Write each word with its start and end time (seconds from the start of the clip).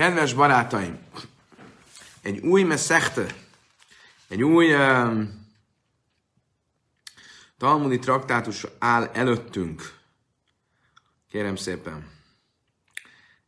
Kedves 0.00 0.34
barátaim, 0.34 0.98
egy 2.20 2.38
új 2.38 2.62
meszechte, 2.62 3.34
egy 4.28 4.42
új 4.42 4.74
um, 4.74 5.46
talmudi 7.58 7.98
traktátus 7.98 8.66
áll 8.78 9.04
előttünk. 9.04 9.98
Kérem 11.28 11.56
szépen. 11.56 12.10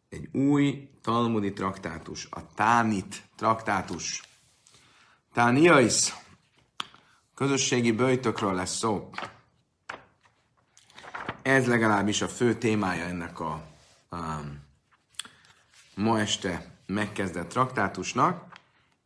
Egy 0.08 0.28
új 0.32 0.88
talmudi 1.02 1.52
traktátus, 1.52 2.26
a 2.30 2.54
Tánit 2.54 3.22
traktátus. 3.36 4.22
Tániais, 5.32 6.14
közösségi 7.34 7.92
bőjtökről 7.92 8.54
lesz 8.54 8.76
szó. 8.76 9.10
Ez 11.42 11.66
legalábbis 11.66 12.22
a 12.22 12.28
fő 12.28 12.54
témája 12.54 13.04
ennek 13.04 13.40
a 13.40 13.64
um, 14.10 14.61
ma 15.94 16.20
este 16.20 16.76
megkezdett 16.86 17.48
traktátusnak, 17.48 18.52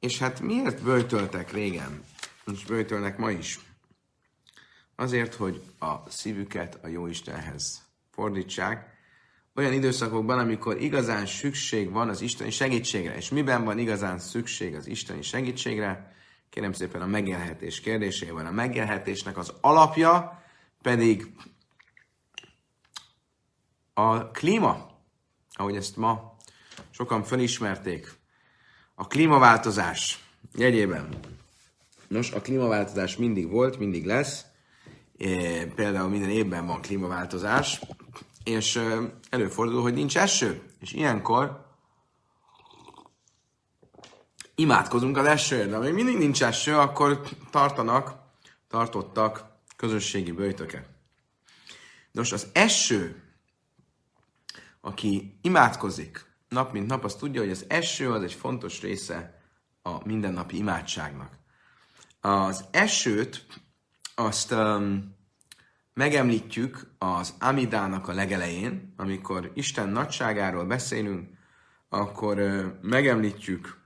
és 0.00 0.18
hát 0.18 0.40
miért 0.40 0.82
böjtöltek 0.82 1.52
régen, 1.52 2.04
és 2.52 2.64
böjtölnek 2.64 3.18
ma 3.18 3.30
is? 3.30 3.60
Azért, 4.96 5.34
hogy 5.34 5.62
a 5.78 6.10
szívüket 6.10 6.78
a 6.82 6.86
Jóistenhez 6.86 7.82
fordítsák, 8.10 8.94
olyan 9.54 9.72
időszakokban, 9.72 10.38
amikor 10.38 10.80
igazán 10.80 11.26
szükség 11.26 11.90
van 11.90 12.08
az 12.08 12.20
isteni 12.20 12.50
segítségre. 12.50 13.16
És 13.16 13.28
miben 13.28 13.64
van 13.64 13.78
igazán 13.78 14.18
szükség 14.18 14.74
az 14.74 14.86
isteni 14.86 15.22
segítségre? 15.22 16.14
Kérem 16.50 16.72
szépen 16.72 17.00
a 17.02 17.06
megélhetés 17.06 17.80
kérdésében. 17.80 18.46
A 18.46 18.50
megélhetésnek 18.50 19.36
az 19.36 19.52
alapja 19.60 20.42
pedig 20.82 21.32
a 23.94 24.30
klíma, 24.30 25.00
ahogy 25.52 25.76
ezt 25.76 25.96
ma 25.96 26.35
sokan 26.96 27.22
felismerték 27.22 28.12
a 28.94 29.06
klímaváltozás 29.06 30.24
jegyében. 30.54 31.08
Nos, 32.08 32.30
a 32.30 32.40
klímaváltozás 32.40 33.16
mindig 33.16 33.50
volt, 33.50 33.78
mindig 33.78 34.06
lesz. 34.06 34.44
Például 35.74 36.08
minden 36.08 36.30
évben 36.30 36.66
van 36.66 36.80
klímaváltozás, 36.80 37.80
és 38.44 38.80
előfordul, 39.30 39.82
hogy 39.82 39.94
nincs 39.94 40.16
eső. 40.16 40.62
És 40.80 40.92
ilyenkor 40.92 41.66
imádkozunk 44.54 45.16
az 45.16 45.26
esőért, 45.26 45.70
de 45.70 45.78
még 45.78 45.92
mindig 45.92 46.18
nincs 46.18 46.42
eső, 46.42 46.76
akkor 46.76 47.20
tartanak, 47.50 48.14
tartottak 48.68 49.44
közösségi 49.76 50.32
bőjtöket. 50.32 50.88
Nos, 52.12 52.32
az 52.32 52.46
eső, 52.52 53.22
aki 54.80 55.38
imádkozik, 55.42 56.24
nap 56.48 56.72
mint 56.72 56.86
nap, 56.86 57.04
azt 57.04 57.18
tudja, 57.18 57.40
hogy 57.40 57.50
az 57.50 57.64
eső 57.68 58.12
az 58.12 58.22
egy 58.22 58.32
fontos 58.32 58.80
része 58.80 59.40
a 59.82 60.06
mindennapi 60.06 60.56
imádságnak. 60.56 61.38
Az 62.20 62.64
esőt 62.70 63.46
azt 64.14 64.52
um, 64.52 65.16
megemlítjük 65.94 66.90
az 66.98 67.34
Amidának 67.40 68.08
a 68.08 68.12
legelején, 68.12 68.94
amikor 68.96 69.50
Isten 69.54 69.88
nagyságáról 69.88 70.64
beszélünk, 70.64 71.28
akkor 71.88 72.38
uh, 72.38 72.64
megemlítjük 72.82 73.78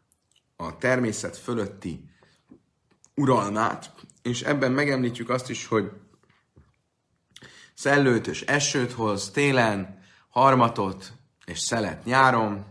a 0.56 0.76
természet 0.76 1.36
fölötti 1.36 2.10
uralmát, 3.14 3.94
és 4.22 4.42
ebben 4.42 4.72
megemlítjük 4.72 5.28
azt 5.28 5.50
is, 5.50 5.66
hogy 5.66 5.90
szellőt 7.74 8.26
és 8.26 8.42
esőt 8.42 8.92
hoz 8.92 9.30
télen, 9.30 9.98
harmatot 10.28 11.12
és 11.50 11.58
szelet 11.58 12.04
nyáron. 12.04 12.64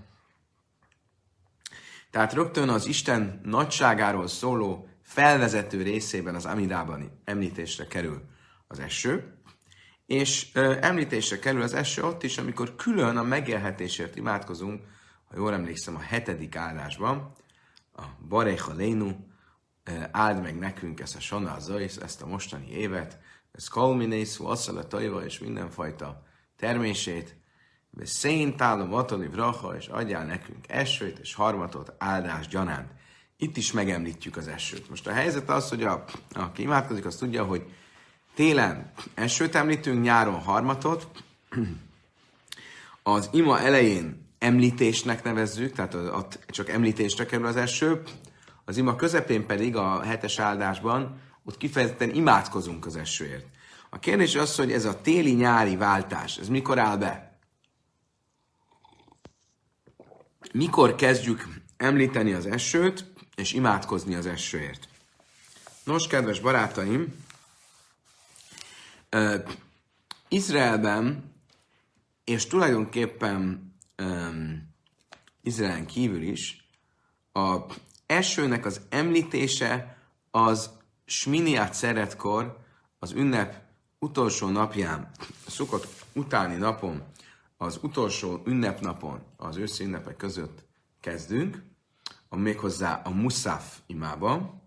Tehát 2.11 2.33
rögtön 2.33 2.69
az 2.69 2.85
Isten 2.85 3.41
nagyságáról 3.43 4.27
szóló 4.27 4.87
felvezető 5.01 5.81
részében 5.81 6.35
az 6.35 6.45
Amidában 6.45 7.21
említésre 7.23 7.87
kerül 7.87 8.21
az 8.67 8.79
eső, 8.79 9.33
és 10.05 10.49
ö, 10.53 10.77
említésre 10.81 11.39
kerül 11.39 11.61
az 11.61 11.73
eső 11.73 12.03
ott 12.03 12.23
is, 12.23 12.37
amikor 12.37 12.75
külön 12.75 13.17
a 13.17 13.23
megélhetésért 13.23 14.15
imádkozunk, 14.15 14.83
ha 15.25 15.35
jól 15.35 15.53
emlékszem, 15.53 15.95
a 15.95 15.99
hetedik 15.99 16.55
áldásban, 16.55 17.31
a 17.95 18.03
Barecha 18.27 18.73
Lénu, 18.73 19.15
áld 20.11 20.41
meg 20.41 20.57
nekünk 20.57 20.99
ezt 20.99 21.15
a 21.15 21.19
Sana 21.19 21.57
ezt 22.01 22.21
a 22.21 22.27
mostani 22.27 22.71
évet, 22.71 23.19
ez 23.51 23.67
Kalminészú, 23.67 24.45
Asszala 24.45 24.87
Tajva 24.87 25.25
és 25.25 25.39
mindenfajta 25.39 26.23
termését, 26.55 27.38
Széntálom 28.03 28.93
atali 28.93 29.27
vraha, 29.27 29.75
és 29.75 29.87
adjál 29.87 30.25
nekünk 30.25 30.65
esőt 30.67 31.19
és 31.19 31.33
harmatot 31.33 31.93
áldás 31.97 32.47
gyanánt. 32.47 32.91
Itt 33.37 33.57
is 33.57 33.71
megemlítjük 33.71 34.37
az 34.37 34.47
esőt. 34.47 34.89
Most 34.89 35.07
a 35.07 35.11
helyzet 35.11 35.49
az, 35.49 35.69
hogy 35.69 35.83
a, 35.83 36.03
aki 36.33 36.61
imádkozik, 36.61 37.05
az 37.05 37.15
tudja, 37.15 37.43
hogy 37.43 37.63
télen 38.35 38.91
esőt 39.13 39.55
említünk, 39.55 40.03
nyáron 40.03 40.39
harmatot, 40.39 41.07
az 43.03 43.29
ima 43.31 43.59
elején 43.59 44.27
említésnek 44.39 45.23
nevezzük, 45.23 45.73
tehát 45.73 45.93
ott 45.93 46.39
csak 46.47 46.69
említésre 46.69 47.25
kerül 47.25 47.45
az 47.45 47.55
eső, 47.55 48.01
az 48.65 48.77
ima 48.77 48.95
közepén 48.95 49.45
pedig 49.45 49.75
a 49.75 50.01
hetes 50.01 50.39
áldásban 50.39 51.21
ott 51.43 51.57
kifejezetten 51.57 52.15
imádkozunk 52.15 52.85
az 52.85 52.95
esőért. 52.95 53.45
A 53.89 53.99
kérdés 53.99 54.35
az, 54.35 54.55
hogy 54.55 54.71
ez 54.71 54.85
a 54.85 55.01
téli-nyári 55.01 55.75
váltás, 55.75 56.37
ez 56.37 56.47
mikor 56.47 56.79
áll 56.79 56.97
be? 56.97 57.28
Mikor 60.53 60.95
kezdjük 60.95 61.47
említeni 61.77 62.33
az 62.33 62.45
esőt, 62.45 63.05
és 63.35 63.53
imádkozni 63.53 64.15
az 64.15 64.25
esőért. 64.25 64.87
Nos, 65.83 66.07
kedves 66.07 66.39
barátaim, 66.39 67.25
uh, 69.11 69.43
Izraelben, 70.27 71.33
és 72.23 72.47
tulajdonképpen 72.47 73.73
um, 74.01 74.73
Izraelen 75.41 75.85
kívül 75.85 76.21
is, 76.21 76.67
a 77.33 77.57
esőnek 78.05 78.65
az 78.65 78.81
említése 78.89 79.97
az 80.31 80.69
Sminiát 81.05 81.73
szeretkor, 81.73 82.57
az 82.99 83.11
ünnep 83.11 83.61
utolsó 83.99 84.47
napján, 84.47 85.11
a 85.45 85.49
szukott 85.49 85.87
utáni 86.13 86.55
napon 86.55 87.03
az 87.61 87.79
utolsó 87.81 88.41
ünnepnapon, 88.45 89.23
az 89.37 89.57
őszi 89.57 89.83
ünnepek 89.83 90.15
között 90.15 90.65
kezdünk, 90.99 91.63
a 92.29 92.35
méghozzá 92.35 93.01
a 93.03 93.09
Musaf 93.09 93.77
imában. 93.85 94.61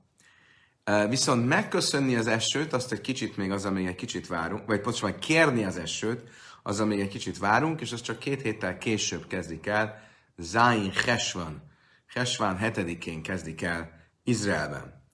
Viszont 1.08 1.46
megköszönni 1.46 2.16
az 2.16 2.26
esőt, 2.26 2.72
azt 2.72 2.92
egy 2.92 3.00
kicsit 3.00 3.36
még 3.36 3.50
az, 3.50 3.64
amíg 3.64 3.86
egy 3.86 3.94
kicsit 3.94 4.26
várunk, 4.26 4.66
vagy 4.66 4.80
pontosan 4.80 5.18
kérni 5.18 5.64
az 5.64 5.76
esőt, 5.76 6.30
az, 6.62 6.80
amíg 6.80 7.00
egy 7.00 7.08
kicsit 7.08 7.38
várunk, 7.38 7.80
és 7.80 7.92
az 7.92 8.00
csak 8.00 8.18
két 8.18 8.42
héttel 8.42 8.78
később 8.78 9.26
kezdik 9.26 9.66
el, 9.66 10.02
Zain 10.36 10.92
Hesvan, 11.04 11.62
Hesvan 12.06 12.56
hetedikén 12.56 13.22
kezdik 13.22 13.62
el 13.62 13.90
Izraelben. 14.24 15.04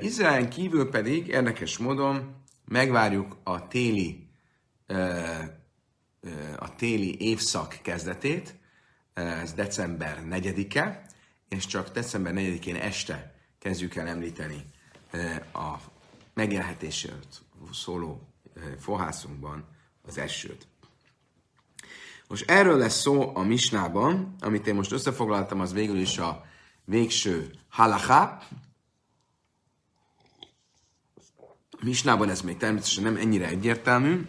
Izraelen 0.00 0.50
kívül 0.50 0.90
pedig 0.90 1.26
érdekes 1.26 1.78
módon 1.78 2.44
megvárjuk 2.64 3.36
a 3.44 3.68
téli 3.68 4.28
a 6.58 6.74
téli 6.74 7.20
évszak 7.20 7.78
kezdetét, 7.82 8.54
ez 9.14 9.52
december 9.52 10.22
4-e, 10.30 11.06
és 11.48 11.66
csak 11.66 11.88
december 11.88 12.32
4-én 12.36 12.76
este 12.76 13.34
kezdjük 13.58 13.94
el 13.94 14.06
említeni 14.06 14.64
a 15.52 15.74
megélhetésért 16.34 17.42
szóló 17.72 18.20
fohászunkban 18.78 19.64
az 20.06 20.18
esőt. 20.18 20.66
Most 22.28 22.50
erről 22.50 22.78
lesz 22.78 23.00
szó 23.00 23.36
a 23.36 23.42
misnában, 23.42 24.34
amit 24.40 24.66
én 24.66 24.74
most 24.74 24.92
összefoglaltam, 24.92 25.60
az 25.60 25.72
végül 25.72 25.98
is 25.98 26.18
a 26.18 26.44
végső 26.84 27.50
halaká. 27.68 28.42
Misnában 31.82 32.28
ez 32.28 32.40
még 32.40 32.56
természetesen 32.56 33.02
nem 33.02 33.16
ennyire 33.16 33.46
egyértelmű, 33.46 34.26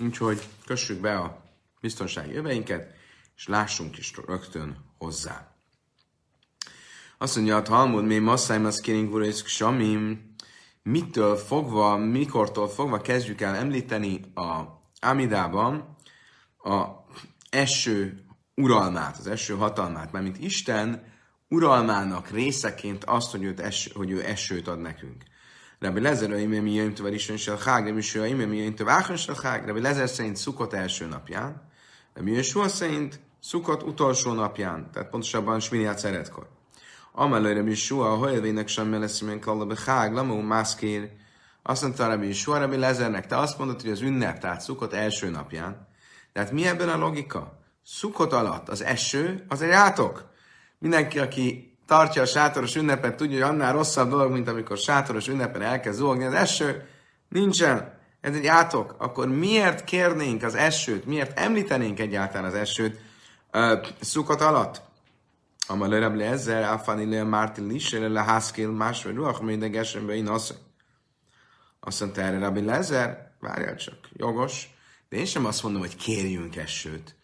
Úgyhogy 0.00 0.48
kössük 0.66 1.00
be 1.00 1.18
a 1.18 1.42
biztonsági 1.80 2.34
öveinket, 2.34 2.94
és 3.36 3.46
lássunk 3.46 3.98
is 3.98 4.12
rögtön 4.26 4.76
hozzá. 4.98 5.52
Azt 7.18 7.36
mondja, 7.36 7.56
a 7.56 7.62
Talmud, 7.62 8.04
mi 8.04 8.18
masszáim 8.18 8.64
az 8.64 8.80
kéring 8.80 9.32
samim, 9.46 10.34
mitől 10.82 11.36
fogva, 11.36 11.96
mikortól 11.96 12.68
fogva 12.68 13.00
kezdjük 13.00 13.40
el 13.40 13.54
említeni 13.54 14.20
a 14.34 14.62
Amidában 15.00 15.96
a 16.58 16.86
eső 17.50 18.24
uralmát, 18.54 19.18
az 19.18 19.26
eső 19.26 19.54
hatalmát, 19.54 20.12
mert 20.12 20.24
mint 20.24 20.38
Isten 20.38 21.12
uralmának 21.48 22.30
részeként 22.30 23.04
azt, 23.04 23.30
hogy, 23.30 23.44
őt 23.44 23.92
hogy 23.94 24.10
ő 24.10 24.24
esőt 24.24 24.68
ad 24.68 24.80
nekünk. 24.80 25.22
Rabbi 25.78 26.00
Lezer, 26.00 26.30
hogy 26.30 26.62
mi 26.62 26.72
jön 26.72 26.94
tovább 26.94 27.12
is 27.12 27.32
se 27.36 27.56
hág, 27.64 27.86
Rabbi 27.86 28.00
Shua, 28.00 28.36
mi 28.36 28.56
jön 28.56 28.74
tovább 28.74 29.02
áhon 29.02 29.16
se 29.16 29.32
hág, 29.42 29.66
Rabbi 29.66 29.80
Lezer 29.80 30.08
szerint 30.08 30.36
szukott 30.36 30.72
első 30.72 31.06
napján, 31.06 31.68
Rabbi 32.14 32.32
Yeshua 32.32 32.68
szerint 32.68 33.20
Szukott 33.40 33.82
utolsó 33.82 34.32
napján, 34.32 34.90
tehát 34.92 35.10
pontosabban 35.10 35.60
Sminiát 35.60 35.98
szeretkor. 35.98 36.48
Amelőre 37.12 37.62
mi 37.62 37.74
Sua, 37.74 38.12
a 38.12 38.16
hajlvének 38.16 38.68
sem 38.68 39.00
lesz, 39.00 39.20
mint 39.20 39.44
kallabe 39.44 39.76
hág, 39.86 40.12
lamó 40.12 40.40
mászkér. 40.40 41.10
Azt 41.62 41.82
mondta 41.82 42.06
Rabbi 42.06 42.32
Sua, 42.32 42.58
Rabbi 42.58 42.76
Lezernek, 42.76 43.26
te 43.26 43.36
azt 43.36 43.58
mondod, 43.58 43.80
hogy 43.80 43.90
az 43.90 44.00
ünnep, 44.00 44.38
tehát 44.38 44.60
szukott 44.60 44.92
első 44.92 45.30
napján. 45.30 45.88
Tehát 46.32 46.52
mi 46.52 46.66
ebben 46.66 46.88
a 46.88 46.96
logika? 46.96 47.58
Szukott 47.84 48.32
alatt 48.32 48.68
az 48.68 48.82
eső, 48.82 49.44
az 49.48 49.62
egy 49.62 49.70
átok. 49.70 50.30
Mindenki, 50.78 51.18
aki 51.18 51.67
tartja 51.88 52.22
a 52.22 52.26
sátoros 52.26 52.76
ünnepet, 52.76 53.16
tudja, 53.16 53.46
hogy 53.46 53.54
annál 53.54 53.72
rosszabb 53.72 54.08
dolog, 54.10 54.32
mint 54.32 54.48
amikor 54.48 54.78
sátoros 54.78 55.28
ünnepen 55.28 55.62
elkezd 55.62 55.98
zúgni 55.98 56.24
az 56.24 56.32
eső. 56.32 56.88
Nincsen. 57.28 57.96
Ez 58.20 58.34
egy 58.34 58.46
átok. 58.46 58.94
Akkor 58.98 59.28
miért 59.28 59.84
kérnénk 59.84 60.42
az 60.42 60.54
esőt? 60.54 61.06
Miért 61.06 61.38
említenénk 61.38 62.00
egyáltalán 62.00 62.44
az 62.44 62.54
esőt 62.54 63.00
uh, 63.52 63.86
szukott 64.00 64.40
alatt? 64.40 64.80
Amal 65.66 66.00
Rabbi 66.00 66.22
ezzel, 66.22 66.72
Afani 66.72 67.10
le 67.10 67.22
Márti 67.22 67.60
Lisere 67.60 68.08
le 68.08 68.20
Haskell 68.20 68.70
másfél 68.70 69.12
ruach, 69.12 69.42
minden 69.42 69.70
gesembe 69.70 70.14
én 70.14 70.28
azt 70.28 70.54
azt 71.80 72.00
mondta 72.00 72.20
erre 72.20 72.38
Rabbi 72.38 72.60
Lezer, 72.60 73.32
várjál 73.40 73.76
csak, 73.76 74.08
jogos, 74.12 74.68
de 75.08 75.16
én 75.16 75.24
sem 75.24 75.44
azt 75.44 75.62
mondom, 75.62 75.80
hogy 75.80 75.96
kérjünk 75.96 76.56
esőt. 76.56 77.16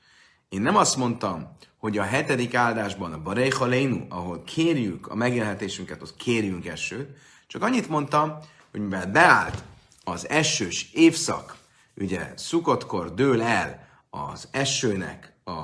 Én 0.48 0.60
nem 0.60 0.76
azt 0.76 0.96
mondtam, 0.96 1.56
hogy 1.84 1.98
a 1.98 2.02
hetedik 2.02 2.54
áldásban, 2.54 3.12
a 3.12 3.22
Barecha 3.22 3.66
Lénu, 3.66 4.06
ahol 4.08 4.42
kérjük 4.44 5.06
a 5.06 5.14
megélhetésünket, 5.14 6.02
ott 6.02 6.16
kérjünk 6.16 6.66
esőt, 6.66 7.08
csak 7.46 7.62
annyit 7.62 7.88
mondtam, 7.88 8.38
hogy 8.70 8.80
mivel 8.80 9.06
beállt 9.06 9.62
az 10.04 10.28
esős 10.28 10.90
évszak, 10.92 11.56
ugye 11.96 12.32
szukottkor 12.36 13.14
dől 13.14 13.42
el 13.42 13.88
az 14.10 14.48
esőnek 14.50 15.32
a, 15.44 15.60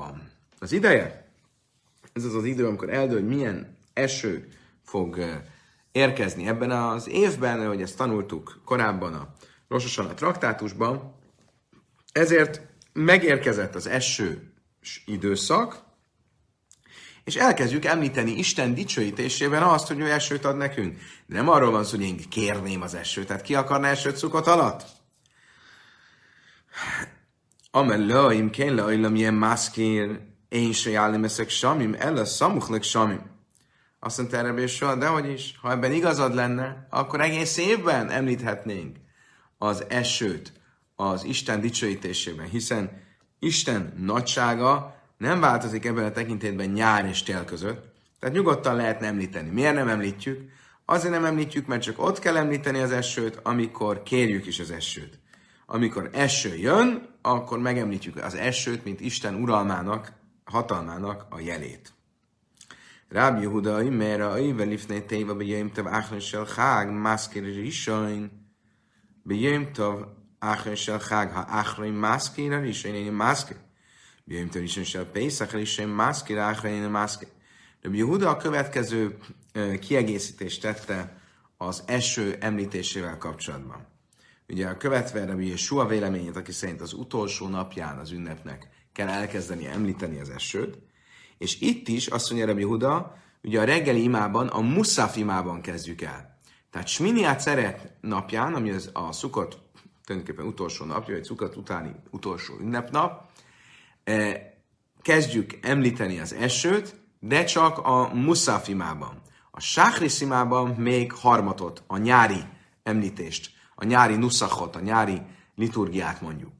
az 0.58 0.72
ideje, 0.72 1.30
ez 2.12 2.24
az 2.24 2.34
az 2.34 2.44
idő, 2.44 2.66
amikor 2.66 2.90
eldől, 2.90 3.18
hogy 3.18 3.28
milyen 3.28 3.76
eső 3.92 4.48
fog 4.84 5.40
érkezni. 5.92 6.46
Ebben 6.46 6.70
az 6.70 7.08
évben, 7.08 7.66
hogy 7.66 7.82
ezt 7.82 7.96
tanultuk 7.96 8.60
korábban 8.64 9.14
a 9.14 9.28
Rososan 9.68 10.06
a 10.06 10.14
traktátusban, 10.14 11.14
ezért 12.12 12.60
megérkezett 12.92 13.74
az 13.74 13.86
eső 13.86 14.52
időszak, 15.06 15.88
és 17.24 17.36
elkezdjük 17.36 17.84
említeni 17.84 18.30
Isten 18.30 18.74
dicsőítésében 18.74 19.62
azt, 19.62 19.86
hogy 19.86 19.98
ő 19.98 20.10
esőt 20.10 20.44
ad 20.44 20.56
nekünk. 20.56 20.98
De 21.26 21.36
nem 21.36 21.48
arról 21.48 21.70
van 21.70 21.84
szó, 21.84 21.96
hogy 21.96 22.06
én 22.06 22.28
kérném 22.28 22.82
az 22.82 22.94
esőt. 22.94 23.26
Tehát 23.26 23.42
ki 23.42 23.54
akarna 23.54 23.86
esőt 23.86 24.16
szukott 24.16 24.46
alatt? 24.46 24.84
Amellőim 27.70 28.50
kén 28.50 28.74
leajlam 28.74 29.14
ilyen 29.14 29.34
mászkér, 29.34 30.20
én 30.48 30.72
se 30.72 30.90
jállim 30.90 31.24
eszek 31.24 31.48
samim, 31.48 31.96
a 32.00 32.24
szamuchlik 32.24 32.82
samim. 32.82 33.38
Azt 34.00 34.18
mondta 34.18 34.36
erre 34.36 34.66
soha, 34.66 34.94
de 34.94 35.06
hogy 35.06 35.30
is, 35.30 35.58
ha 35.60 35.70
ebben 35.70 35.92
igazad 35.92 36.34
lenne, 36.34 36.86
akkor 36.90 37.20
egész 37.20 37.56
évben 37.56 38.10
említhetnénk 38.10 38.96
az 39.58 39.84
esőt 39.88 40.52
az 40.96 41.24
Isten 41.24 41.60
dicsőítésében, 41.60 42.48
hiszen 42.48 43.02
Isten 43.38 43.94
nagysága 43.98 44.99
nem 45.20 45.40
változik 45.40 45.84
ebben 45.84 46.04
a 46.04 46.10
tekintetben 46.10 46.68
nyár 46.68 47.04
és 47.04 47.22
tél 47.22 47.44
között, 47.44 47.92
tehát 48.18 48.34
nyugodtan 48.34 48.76
lehetne 48.76 49.06
említeni. 49.06 49.50
Miért 49.50 49.74
nem 49.74 49.88
említjük? 49.88 50.50
Azért 50.84 51.12
nem 51.12 51.24
említjük, 51.24 51.66
mert 51.66 51.82
csak 51.82 52.02
ott 52.02 52.18
kell 52.18 52.36
említeni 52.36 52.78
az 52.78 52.90
esőt, 52.90 53.40
amikor 53.42 54.02
kérjük 54.02 54.46
is 54.46 54.60
az 54.60 54.70
esőt. 54.70 55.18
Amikor 55.66 56.10
eső 56.12 56.56
jön, 56.56 57.08
akkor 57.22 57.58
megemlítjük 57.58 58.16
az 58.24 58.34
esőt, 58.34 58.84
mint 58.84 59.00
Isten 59.00 59.34
uralmának, 59.34 60.12
hatalmának 60.44 61.26
a 61.30 61.40
jelét. 61.40 61.92
Rabbi 63.08 63.40
Yehuda 63.40 63.82
imera 63.82 64.30
aive 64.30 64.64
lifnei 64.64 65.04
teiva 65.04 65.34
bejém 65.34 65.72
tav 65.72 65.86
achron 65.86 66.20
shel 66.20 66.44
chag 66.44 66.88
maskir 66.88 67.42
rishoin 67.42 68.30
bejém 69.22 69.72
tav 69.72 70.04
shel 70.74 70.98
chag 70.98 71.30
ha 71.30 71.40
achron 71.40 71.92
maskir 71.92 72.60
rishoin 72.60 72.94
én 72.94 73.12
Rabbi 77.82 77.98
Yehuda 77.98 78.28
a 78.28 78.36
következő 78.36 79.16
kiegészítést 79.80 80.60
tette 80.60 81.20
az 81.56 81.82
eső 81.86 82.36
említésével 82.40 83.18
kapcsolatban. 83.18 83.86
Ugye 84.48 84.66
a 84.66 84.76
követve 84.76 85.24
Rabbi 85.24 85.48
Yeshua 85.48 85.86
véleményét, 85.86 86.36
aki 86.36 86.52
szerint 86.52 86.80
az 86.80 86.92
utolsó 86.92 87.48
napján 87.48 87.98
az 87.98 88.10
ünnepnek 88.10 88.68
kell 88.92 89.08
elkezdeni 89.08 89.66
említeni 89.66 90.20
az 90.20 90.30
esőt, 90.30 90.78
és 91.38 91.60
itt 91.60 91.88
is 91.88 92.06
azt 92.06 92.30
mondja 92.30 92.48
Rabbi 92.48 92.64
Huda, 92.64 93.16
ugye 93.42 93.60
a 93.60 93.64
reggeli 93.64 94.02
imában, 94.02 94.48
a 94.48 94.60
Musaf 94.60 95.16
imában 95.16 95.60
kezdjük 95.60 96.00
el. 96.00 96.38
Tehát 96.70 96.88
Sminiát 96.88 97.40
szeret 97.40 97.92
napján, 98.00 98.54
ami 98.54 98.70
az 98.70 98.90
a 98.92 99.12
szukott, 99.12 99.58
tulajdonképpen 100.04 100.46
utolsó 100.46 100.84
napja, 100.84 101.14
vagy 101.14 101.24
szukott 101.24 101.56
utáni 101.56 101.94
utolsó 102.10 102.54
ünnepnap, 102.60 103.29
kezdjük 105.02 105.58
említeni 105.62 106.20
az 106.20 106.32
esőt, 106.32 107.00
de 107.18 107.44
csak 107.44 107.78
a 107.78 108.14
Musaf 108.14 108.68
imában. 108.68 109.22
A 109.50 109.60
Sáhris 109.60 110.20
imában 110.20 110.68
még 110.68 111.12
harmatot, 111.12 111.82
a 111.86 111.96
nyári 111.96 112.44
említést, 112.82 113.50
a 113.74 113.84
nyári 113.84 114.16
nuszachot, 114.16 114.76
a 114.76 114.80
nyári 114.80 115.22
liturgiát 115.54 116.20
mondjuk. 116.20 116.52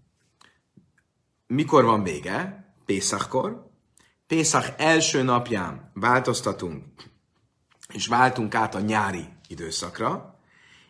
Mikor 1.47 1.85
van 1.85 2.02
vége? 2.02 2.64
Pészakkor, 2.85 3.70
Pészak 4.26 4.75
első 4.76 5.23
napján 5.23 5.91
változtatunk, 5.94 6.85
és 7.93 8.06
váltunk 8.06 8.55
át 8.55 8.75
a 8.75 8.81
nyári 8.81 9.25
időszakra, 9.49 10.38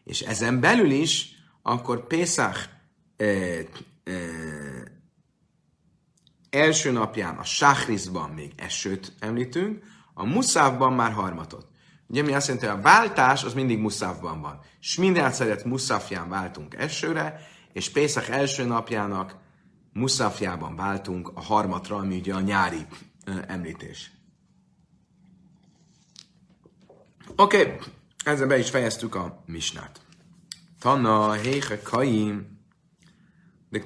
és 0.04 0.20
ezen 0.20 0.60
belül 0.60 0.90
is, 0.90 1.28
akkor 1.62 2.06
Pészak 2.06 2.68
e, 3.16 3.24
e, 3.24 3.64
első 6.50 6.91
napján 6.91 7.37
a 7.37 7.44
Sáhrizban 7.44 8.31
még 8.31 8.52
esőt 8.56 9.12
említünk, 9.19 9.85
a 10.14 10.25
Muszávban 10.25 10.93
már 10.93 11.12
harmatot. 11.12 11.67
Ugye 12.06 12.23
mi 12.23 12.32
azt 12.32 12.47
jelenti, 12.47 12.69
hogy 12.69 12.79
a 12.79 12.82
váltás 12.82 13.44
az 13.44 13.55
mindig 13.55 13.79
Muszávban 13.79 14.41
van. 14.41 14.61
És 14.81 14.97
minden 14.97 15.32
szeret 15.32 15.64
Muszafján 15.64 16.29
váltunk 16.29 16.75
esőre, 16.75 17.41
és 17.73 17.91
Pészak 17.91 18.29
első 18.29 18.64
napjának 18.64 19.37
Muszafjában 19.93 20.76
váltunk 20.76 21.31
a 21.35 21.41
harmatra, 21.41 21.97
ami 21.97 22.17
ugye 22.17 22.35
a 22.35 22.41
nyári 22.41 22.87
említés. 23.47 24.11
Oké, 27.37 27.61
okay. 27.61 27.76
ezzel 28.25 28.47
be 28.47 28.59
is 28.59 28.71
fejeztük 28.71 29.14
a 29.14 29.42
misnát. 29.47 30.00
Tanna, 30.78 31.33
héhe, 31.33 31.83
kaim, 31.83 32.59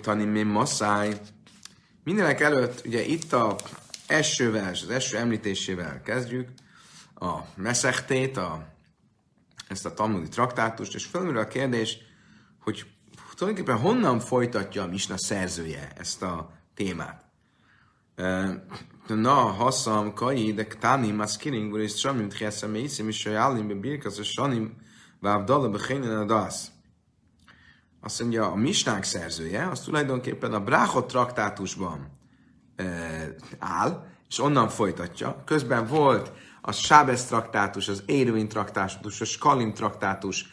tani 0.00 0.24
mi 0.24 0.42
masszáj. 0.42 1.20
Mindenek 2.04 2.40
előtt, 2.40 2.86
ugye 2.86 3.02
itt 3.02 3.32
a 3.32 3.56
esővel, 4.06 4.70
az 4.72 4.90
eső 4.90 5.16
említésével 5.16 6.02
kezdjük, 6.02 6.48
a 7.14 7.38
meszechtét, 7.54 8.36
a, 8.36 8.66
ezt 9.68 9.86
a 9.86 9.94
tanulni 9.94 10.28
traktátust, 10.28 10.94
és 10.94 11.04
felmerül 11.04 11.38
a 11.38 11.46
kérdés, 11.46 11.98
hogy 12.60 12.86
tulajdonképpen 13.34 13.80
honnan 13.80 14.20
folytatja 14.20 14.82
a 14.82 14.86
misna 14.86 15.18
szerzője 15.18 15.92
ezt 15.96 16.22
a 16.22 16.50
témát. 16.74 17.24
Na, 19.06 19.34
haszam, 19.34 20.14
kai, 20.14 20.52
de 20.52 20.66
ktani, 20.66 21.10
maskiring, 21.10 21.68
hvor 21.68 21.80
is 21.80 21.94
tramim, 21.94 22.28
tchiasa 22.28 22.68
meisim, 22.68 23.08
is 23.08 23.16
sajálim, 23.16 23.68
be 23.68 23.74
birkas, 23.74 24.18
és 24.18 24.28
sanim, 24.28 24.76
vávdala, 25.20 25.68
bechénen 25.68 26.18
a 26.18 26.24
dasz. 26.24 26.70
Azt 28.04 28.20
mondja, 28.20 28.50
a 28.50 28.54
misnák 28.54 29.04
szerzője, 29.04 29.68
az 29.68 29.80
tulajdonképpen 29.80 30.52
a 30.52 30.60
Bráchot 30.60 31.06
traktátusban 31.06 32.10
e, 32.76 32.84
áll, 33.58 34.06
és 34.28 34.38
onnan 34.38 34.68
folytatja. 34.68 35.42
Közben 35.44 35.86
volt 35.86 36.32
a 36.60 36.72
Sábesz 36.72 37.24
traktátus, 37.24 37.88
az 37.88 38.02
Érvin 38.06 38.48
traktátus, 38.48 39.20
a 39.20 39.24
Skalim 39.24 39.74
traktátus, 39.74 40.46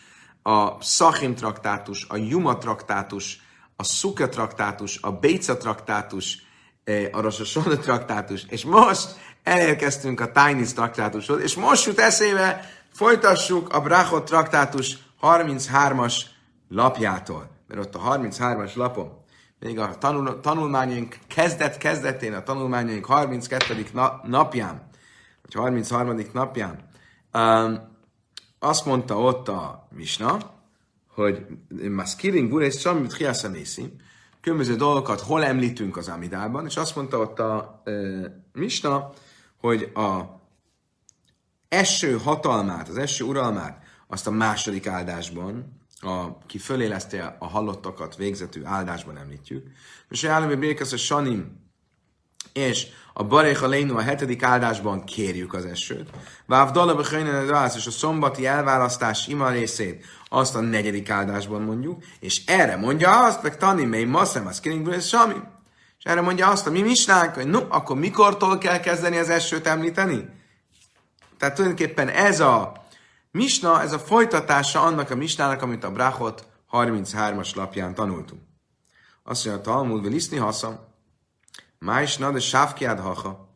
a 0.44 0.82
Szachim 0.84 1.36
traktátus, 1.36 2.06
a 2.10 2.18
Juma 2.18 2.58
traktátus, 2.58 3.42
a 3.76 3.84
Szuka 3.84 4.30
traktátus, 4.30 5.00
a 5.02 5.12
Béca 5.12 5.58
traktátus, 5.58 6.38
a 7.12 7.22
Rosh 7.22 7.58
traktátus, 7.82 8.46
és 8.50 8.66
most 8.66 9.16
elérkeztünk 9.44 10.20
a 10.20 10.32
Tainis 10.32 10.74
traktátushoz, 10.74 11.42
és 11.42 11.56
most 11.56 11.86
jut 11.86 12.00
eszébe, 12.00 12.70
folytassuk 12.94 13.74
a 13.74 13.82
Brachot 13.82 14.26
traktátus 14.26 14.98
33-as 15.22 16.22
lapjától. 16.72 17.50
Mert 17.68 17.80
ott 17.80 17.96
a 17.96 18.00
33-as 18.00 18.76
lapon, 18.76 19.20
még 19.60 19.80
a 19.80 19.98
tanul, 19.98 20.40
tanulmányaink 20.40 21.18
kezdet-kezdetén, 21.28 22.34
a 22.34 22.44
tanulmányaink 22.44 23.06
32. 23.06 23.86
Na, 23.94 24.22
napján, 24.24 24.90
vagy 25.42 25.54
33. 25.54 26.20
napján, 26.34 26.90
um, 27.34 27.90
azt 28.60 28.86
mondta 28.86 29.20
ott 29.20 29.48
a 29.48 29.88
Misna, 29.92 30.38
hogy 31.14 31.46
Maskirin 31.90 32.50
Burész 32.50 32.80
Samit 32.80 33.14
Hiaszanészim, 33.14 33.96
különböző 34.42 34.76
dolgokat 34.76 35.20
hol 35.20 35.44
említünk 35.44 35.98
az 35.98 36.08
Amidában, 36.08 36.66
és 36.66 36.78
azt 36.78 36.96
mondta 36.96 37.18
ott 37.18 37.40
a, 37.40 37.82
misna, 38.54 39.14
hogy 39.60 39.92
a 39.94 40.22
eső 41.70 42.18
hatalmát, 42.18 42.90
az 42.90 42.98
eső 42.98 43.24
uralmát, 43.24 43.84
azt 44.08 44.28
a 44.28 44.32
második 44.32 44.88
áldásban, 44.88 45.81
a, 46.02 46.38
ki 46.46 46.58
föléleszte 46.58 47.36
a 47.40 47.48
hallottakat 47.48 48.16
végzetű 48.16 48.64
áldásban 48.64 49.18
említjük. 49.18 49.68
És 50.10 50.24
állami 50.24 50.56
békesz 50.56 50.92
a 50.92 50.98
Sanim 50.98 51.60
és 52.54 52.88
a 53.14 53.24
Baréha 53.24 53.68
Lénu 53.68 53.98
a 53.98 54.02
hetedik 54.02 54.44
áldásban 54.44 55.04
kérjük 55.04 55.54
az 55.54 55.66
esőt. 55.66 56.10
Váv 56.46 56.72
Dalabe 56.72 57.08
Hajnene 57.10 57.72
és 57.76 57.86
a 57.88 57.92
szombati 57.92 58.46
elválasztás 58.46 59.28
ima 59.28 59.50
részét 59.50 60.06
azt 60.30 60.56
a 60.56 60.60
negyedik 60.60 61.10
áldásban 61.10 61.62
mondjuk, 61.62 62.04
és 62.20 62.46
erre 62.46 62.76
mondja 62.76 63.26
azt, 63.26 63.44
meg 63.44 63.58
Tani 63.58 63.86
mely 63.86 64.04
Masszem, 64.04 64.48
az 64.48 64.60
Kiringből, 64.60 64.94
és 64.94 65.08
Sami. 65.08 65.36
És 65.98 66.04
erre 66.04 66.22
mondja 66.22 66.48
azt 66.48 66.68
a 66.68 66.72
mi 66.72 66.82
misnánk, 66.82 67.34
hogy 67.34 67.48
no, 67.48 67.60
akkor 67.70 67.98
mikortól 67.98 68.58
kell 68.58 68.80
kezdeni 68.80 69.18
az 69.18 69.30
esőt 69.30 69.68
említeni? 69.68 70.30
Tehát 71.38 71.56
tulajdonképpen 71.56 72.08
ez 72.10 72.40
a 72.40 72.81
misna, 73.32 73.82
ez 73.82 73.94
a 73.94 74.00
folytatása 74.00 74.82
annak 74.82 75.10
a 75.10 75.16
misnának, 75.16 75.62
amit 75.62 75.84
a 75.84 75.92
Brachot 75.92 76.48
33-as 76.72 77.56
lapján 77.56 77.94
tanultunk. 77.94 78.42
Azt 79.24 79.46
mondja, 79.46 79.64
a 79.64 79.66
Talmud, 79.74 80.04
Veliszni 80.04 80.38
haszam, 80.38 80.80
Májsna, 81.80 82.32
de 82.32 82.40
sávkiád 82.40 83.00
haha. 83.00 83.50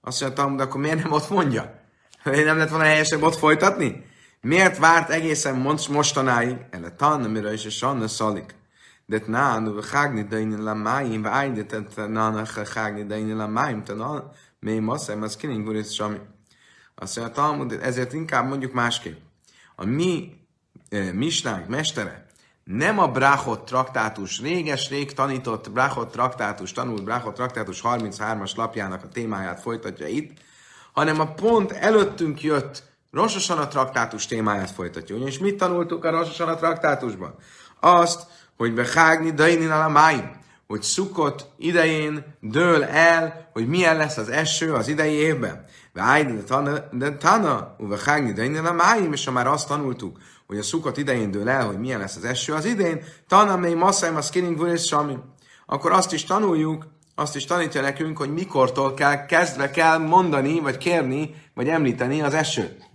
Azt 0.00 0.20
mondja, 0.20 0.42
Talmud, 0.42 0.60
akkor 0.60 0.80
miért 0.80 1.02
nem 1.02 1.12
ott 1.12 1.30
mondja? 1.30 1.80
Hogy 2.22 2.44
nem 2.44 2.58
lett 2.58 2.68
volna 2.68 2.84
helyesebb 2.84 3.22
ott 3.22 3.36
folytatni? 3.36 4.06
Miért 4.40 4.78
várt 4.78 5.10
egészen 5.10 5.56
mostanáig? 5.88 6.56
Ele 6.70 6.90
tan, 6.90 7.24
amire 7.24 7.52
is 7.52 7.66
a 7.66 7.70
sanna 7.70 8.08
szalik. 8.08 8.54
De 9.06 9.22
nán, 9.26 9.68
u 9.68 9.80
hágni 9.92 10.22
daini 10.22 10.56
la 10.56 10.74
máim, 10.74 11.22
vagy 11.22 11.30
ájdetet 11.30 12.08
nán, 12.08 12.46
hágni 12.74 13.04
daini 13.04 13.32
la 13.32 13.46
máim, 13.46 13.84
te 13.84 13.94
mély 14.60 14.78
masszám, 14.78 15.22
az 15.22 15.36
kining 15.36 15.64
guris 15.64 15.94
sami. 15.94 16.18
Azt 16.98 17.16
mondja, 17.16 17.34
Talmud, 17.34 17.78
ezért 17.82 18.12
inkább 18.12 18.48
mondjuk 18.48 18.72
másképp. 18.72 19.18
A 19.76 19.84
mi 19.84 20.32
e, 20.88 21.12
misnánk 21.12 21.68
mestere 21.68 22.26
nem 22.64 22.98
a 22.98 23.08
Brachot 23.08 23.64
traktátus, 23.64 24.40
réges-rég 24.40 25.12
tanított 25.12 25.70
Brachot 25.70 26.10
traktátus, 26.10 26.72
tanult 26.72 27.04
Brachot 27.04 27.34
traktátus 27.34 27.80
33-as 27.84 28.56
lapjának 28.56 29.02
a 29.02 29.08
témáját 29.08 29.60
folytatja 29.60 30.06
itt, 30.06 30.38
hanem 30.92 31.20
a 31.20 31.32
pont 31.34 31.72
előttünk 31.72 32.42
jött 32.42 32.82
Rososan 33.10 33.58
a 33.58 33.68
traktátus 33.68 34.26
témáját 34.26 34.70
folytatja. 34.70 35.16
És 35.16 35.38
mit 35.38 35.56
tanultuk 35.56 36.04
a 36.04 36.10
Rososan 36.10 36.48
a 36.48 36.56
traktátusban? 36.56 37.34
Azt, 37.80 38.26
hogy 38.56 38.74
behágni 38.74 39.30
dainin 39.30 39.70
a 39.70 39.88
máim, 39.88 40.30
hogy 40.66 40.82
szukott 40.82 41.46
idején 41.56 42.36
dől 42.40 42.84
el, 42.84 43.48
hogy 43.52 43.68
milyen 43.68 43.96
lesz 43.96 44.16
az 44.16 44.28
eső 44.28 44.74
az 44.74 44.88
idei 44.88 45.12
évben. 45.12 45.64
De 46.90 47.16
tana, 47.16 47.74
uvehágni 47.78 48.32
dainin 48.32 48.64
a 48.64 48.72
máim, 48.72 49.12
és 49.12 49.24
ha 49.24 49.30
már 49.30 49.46
azt 49.46 49.68
tanultuk, 49.68 50.18
hogy 50.46 50.58
a 50.58 50.62
szukott 50.62 50.96
idején 50.96 51.30
dől 51.30 51.48
el, 51.48 51.66
hogy 51.66 51.78
milyen 51.78 51.98
lesz 51.98 52.16
az 52.16 52.24
eső 52.24 52.52
az 52.52 52.64
idén, 52.64 53.04
tana 53.28 53.56
mely 53.56 53.74
masszáim 53.74 54.16
a 54.16 54.20
skinning 54.20 54.68
és 54.68 54.86
sami. 54.86 55.18
Akkor 55.66 55.92
azt 55.92 56.12
is 56.12 56.24
tanuljuk, 56.24 56.86
azt 57.14 57.36
is 57.36 57.44
tanítja 57.44 57.80
nekünk, 57.80 58.18
hogy 58.18 58.32
mikortól 58.32 58.94
kell, 58.94 59.26
kezdve 59.26 59.70
kell 59.70 59.98
mondani, 59.98 60.60
vagy 60.60 60.78
kérni, 60.78 61.34
vagy 61.54 61.68
említeni 61.68 62.22
az 62.22 62.34
esőt. 62.34 62.90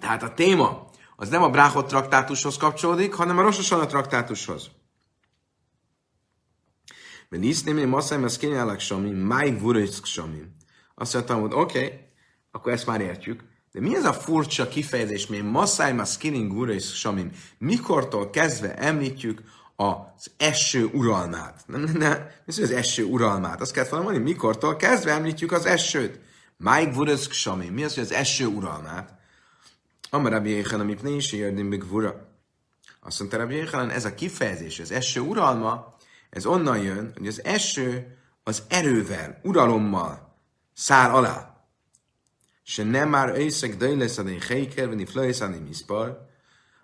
Tehát 0.00 0.22
a 0.22 0.34
téma 0.34 0.84
az 1.16 1.28
nem 1.28 1.42
a 1.42 1.50
Bráhot 1.50 1.86
traktátushoz 1.86 2.56
kapcsolódik, 2.56 3.14
hanem 3.14 3.38
a 3.38 3.42
Rososana 3.42 3.86
traktátushoz. 3.86 4.70
Mert 7.36 7.48
isznémi 7.48 7.84
masszáim 7.84 8.24
az 8.24 8.36
kényelek 8.36 8.80
sami, 8.80 9.10
máj 9.10 9.58
vuriszk 9.58 10.04
sami. 10.04 10.42
Azt 10.94 11.14
mondtam, 11.14 11.40
hogy 11.40 11.52
oké, 11.52 11.84
okay, 11.84 11.98
akkor 12.50 12.72
ezt 12.72 12.86
már 12.86 13.00
értjük. 13.00 13.44
De 13.72 13.80
mi 13.80 13.94
ez 13.96 14.04
a 14.04 14.12
furcsa 14.12 14.68
kifejezés, 14.68 15.26
mi 15.26 15.40
masszáim 15.40 15.98
a 15.98 16.04
skinning 16.04 16.52
vuriszk 16.52 16.94
sami? 16.94 17.26
Mikortól 17.58 18.30
kezdve 18.30 18.74
említjük 18.74 19.42
az 19.76 20.30
eső 20.36 20.84
uralmát? 20.84 21.62
Nem, 21.66 21.80
nem, 21.80 21.96
nem, 21.96 22.26
mi 22.44 22.62
az 22.62 22.70
eső 22.70 23.04
uralmát? 23.04 23.60
Azt 23.60 23.72
kellett 23.72 23.90
volna 23.90 24.04
mondani, 24.04 24.24
mikortól 24.24 24.76
kezdve 24.76 25.12
említjük 25.12 25.52
az 25.52 25.66
esőt? 25.66 26.20
Máj 26.56 26.92
vuriszk 26.92 27.32
sami. 27.32 27.68
Mi 27.68 27.84
az, 27.84 27.94
hogy 27.94 28.02
az 28.02 28.12
eső 28.12 28.46
uralmát? 28.46 29.14
Amar 30.10 30.32
Rabbi 30.32 30.50
Jéhanan, 30.50 30.86
mipne 30.86 31.10
is 31.10 31.32
érdim 31.32 31.70
begvura. 31.70 32.28
Azt 33.00 33.18
mondta 33.18 33.36
Rabbi 33.36 33.60
ez 33.92 34.04
a 34.04 34.14
kifejezés, 34.14 34.80
az 34.80 34.90
eső 34.90 35.20
uralma, 35.20 35.95
ez 36.30 36.46
onnan 36.46 36.78
jön, 36.78 37.12
hogy 37.16 37.26
az 37.26 37.44
eső 37.44 38.16
az 38.42 38.62
erővel, 38.68 39.40
uralommal 39.42 40.38
száll 40.72 41.10
alá. 41.10 41.66
Se 42.62 42.84
nem 42.84 43.08
már 43.08 43.38
éjszak 43.38 43.74
dajleszadén 43.74 44.40
heiker, 44.40 44.88
vagy 44.88 45.08
flajszadén 45.08 45.62
miszpar, 45.62 46.26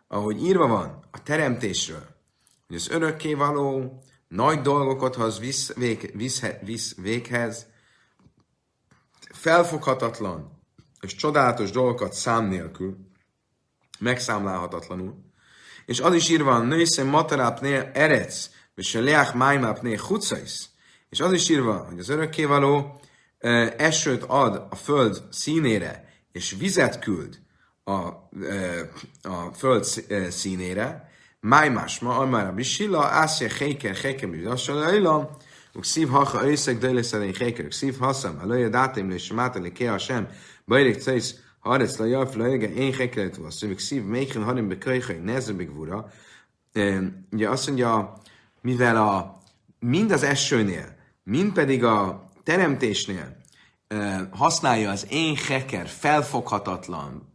ahogy 0.09 0.45
írva 0.45 0.67
van 0.67 1.05
a 1.11 1.23
teremtésről, 1.23 2.07
hogy 2.67 2.77
az 2.77 2.89
örökkévaló 2.89 4.03
nagy 4.29 4.61
dolgokat 4.61 5.15
hoz 5.15 5.39
visz, 5.39 5.73
vég, 5.75 6.11
visz, 6.17 6.43
visz 6.63 6.95
véghez, 6.95 7.67
felfoghatatlan 9.33 10.61
és 11.01 11.15
csodálatos 11.15 11.71
dolgokat 11.71 12.13
szám 12.13 12.47
nélkül, 12.47 12.97
megszámlálhatatlanul. 13.99 15.15
És 15.87 16.01
az 16.01 16.15
is 16.15 16.29
írva, 16.29 16.59
nőszem 16.59 17.07
matarapné 17.07 17.91
erec, 17.93 18.51
és 18.75 18.95
a 18.95 19.01
leach 19.01 19.35
májmápné 19.35 19.95
hucais. 19.95 20.69
És 21.09 21.21
az 21.21 21.33
is 21.33 21.49
írva, 21.49 21.87
hogy 21.89 21.99
az 21.99 22.09
örökkévaló 22.09 23.01
esőt 23.77 24.23
ad 24.23 24.67
a 24.71 24.77
föld 24.77 25.23
színére, 25.31 26.05
és 26.33 26.57
vizet 26.59 26.99
küld 26.99 27.39
a, 27.85 27.93
a 29.23 29.53
föld 29.57 29.85
színére, 30.31 31.11
májmásma, 31.41 32.19
amár 32.19 32.47
a 32.47 32.53
bisilla, 32.53 33.05
ászja 33.05 33.49
héker, 33.49 33.95
héker, 33.95 34.29
mi 34.29 34.43
lassan 34.43 34.79
lejla, 34.79 35.37
szív 35.81 36.09
hacha 36.09 36.47
őszeg, 36.47 36.79
dőlészelén 36.79 37.35
héker, 37.35 37.75
szív 37.75 37.99
haszam, 37.99 38.39
a 38.43 38.47
löje 38.47 38.69
dátim, 38.69 39.11
és 39.11 39.33
mátali 39.33 39.73
ke 39.73 39.93
a 39.93 39.99
sem, 39.99 40.29
bajrik 40.67 41.01
cejsz, 41.01 41.35
Haaretz 41.63 41.99
la 41.99 42.07
jaf 42.07 42.35
la 42.35 42.45
ege 42.45 42.75
én 42.75 42.93
hekelet 42.93 43.37
volt. 43.37 43.53
Szóval 43.53 43.79
szív 43.79 44.05
méken 44.05 44.45
harim 44.45 44.69
beköjhely 44.69 45.21
mivel 48.63 48.97
a, 48.97 49.39
mind 49.79 50.11
az 50.11 50.23
esőnél, 50.23 50.97
mind 51.25 51.53
pedig 51.53 51.85
a 51.85 52.25
teremtésnél 52.43 53.37
használja 54.31 54.91
az 54.91 55.07
én 55.11 55.37
heker 55.37 55.89
felfoghatatlan, 55.89 57.33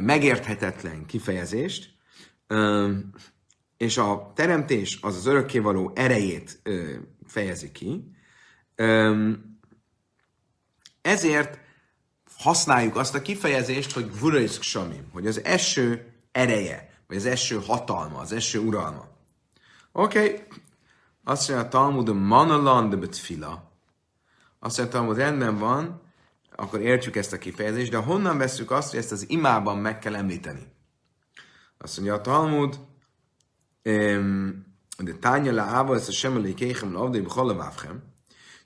megérthetetlen 0.00 1.06
kifejezést, 1.06 1.94
és 3.76 3.96
a 3.96 4.32
teremtés 4.34 4.98
az 5.00 5.16
az 5.16 5.26
örökkévaló 5.26 5.92
erejét 5.94 6.62
fejezi 7.26 7.72
ki, 7.72 8.12
ezért 11.02 11.58
használjuk 12.36 12.96
azt 12.96 13.14
a 13.14 13.22
kifejezést, 13.22 13.92
hogy 13.92 14.18
vuraiszk 14.18 14.62
samim, 14.62 15.08
hogy 15.12 15.26
az 15.26 15.44
eső 15.44 16.12
ereje, 16.32 16.90
vagy 17.06 17.16
az 17.16 17.26
eső 17.26 17.60
hatalma, 17.66 18.18
az 18.18 18.32
eső 18.32 18.58
uralma. 18.58 19.08
Oké, 19.92 20.18
okay. 20.18 20.46
azt 21.24 21.48
mondja 21.48 21.66
a 21.66 21.68
Talmud, 21.68 22.14
manalan 22.14 22.90
de 22.90 22.96
betfila. 22.96 23.72
Azt 24.58 24.78
mondja 24.78 24.96
a 24.96 24.98
Talmud, 24.98 25.16
rendben 25.16 25.58
van, 25.58 26.00
akkor 26.56 26.80
értjük 26.80 27.16
ezt 27.16 27.32
a 27.32 27.38
kifejezést, 27.38 27.90
de 27.90 27.96
honnan 27.96 28.38
veszük 28.38 28.70
azt, 28.70 28.90
hogy 28.90 28.98
ezt 28.98 29.12
az 29.12 29.30
imában 29.30 29.78
meg 29.78 29.98
kell 29.98 30.16
említeni? 30.16 30.72
Azt 31.78 31.96
mondja 31.96 32.14
a 32.14 32.20
Talmud, 32.20 32.78
de 34.98 35.12
tánya 35.20 35.52
le 35.52 35.62
áva, 35.62 35.94
ezt 35.94 36.08
a 36.08 36.12
semmelé 36.12 36.54
kéhem 36.54 36.92
le 36.92 36.98
avdai 36.98 37.20
bchalavávhem. 37.20 38.02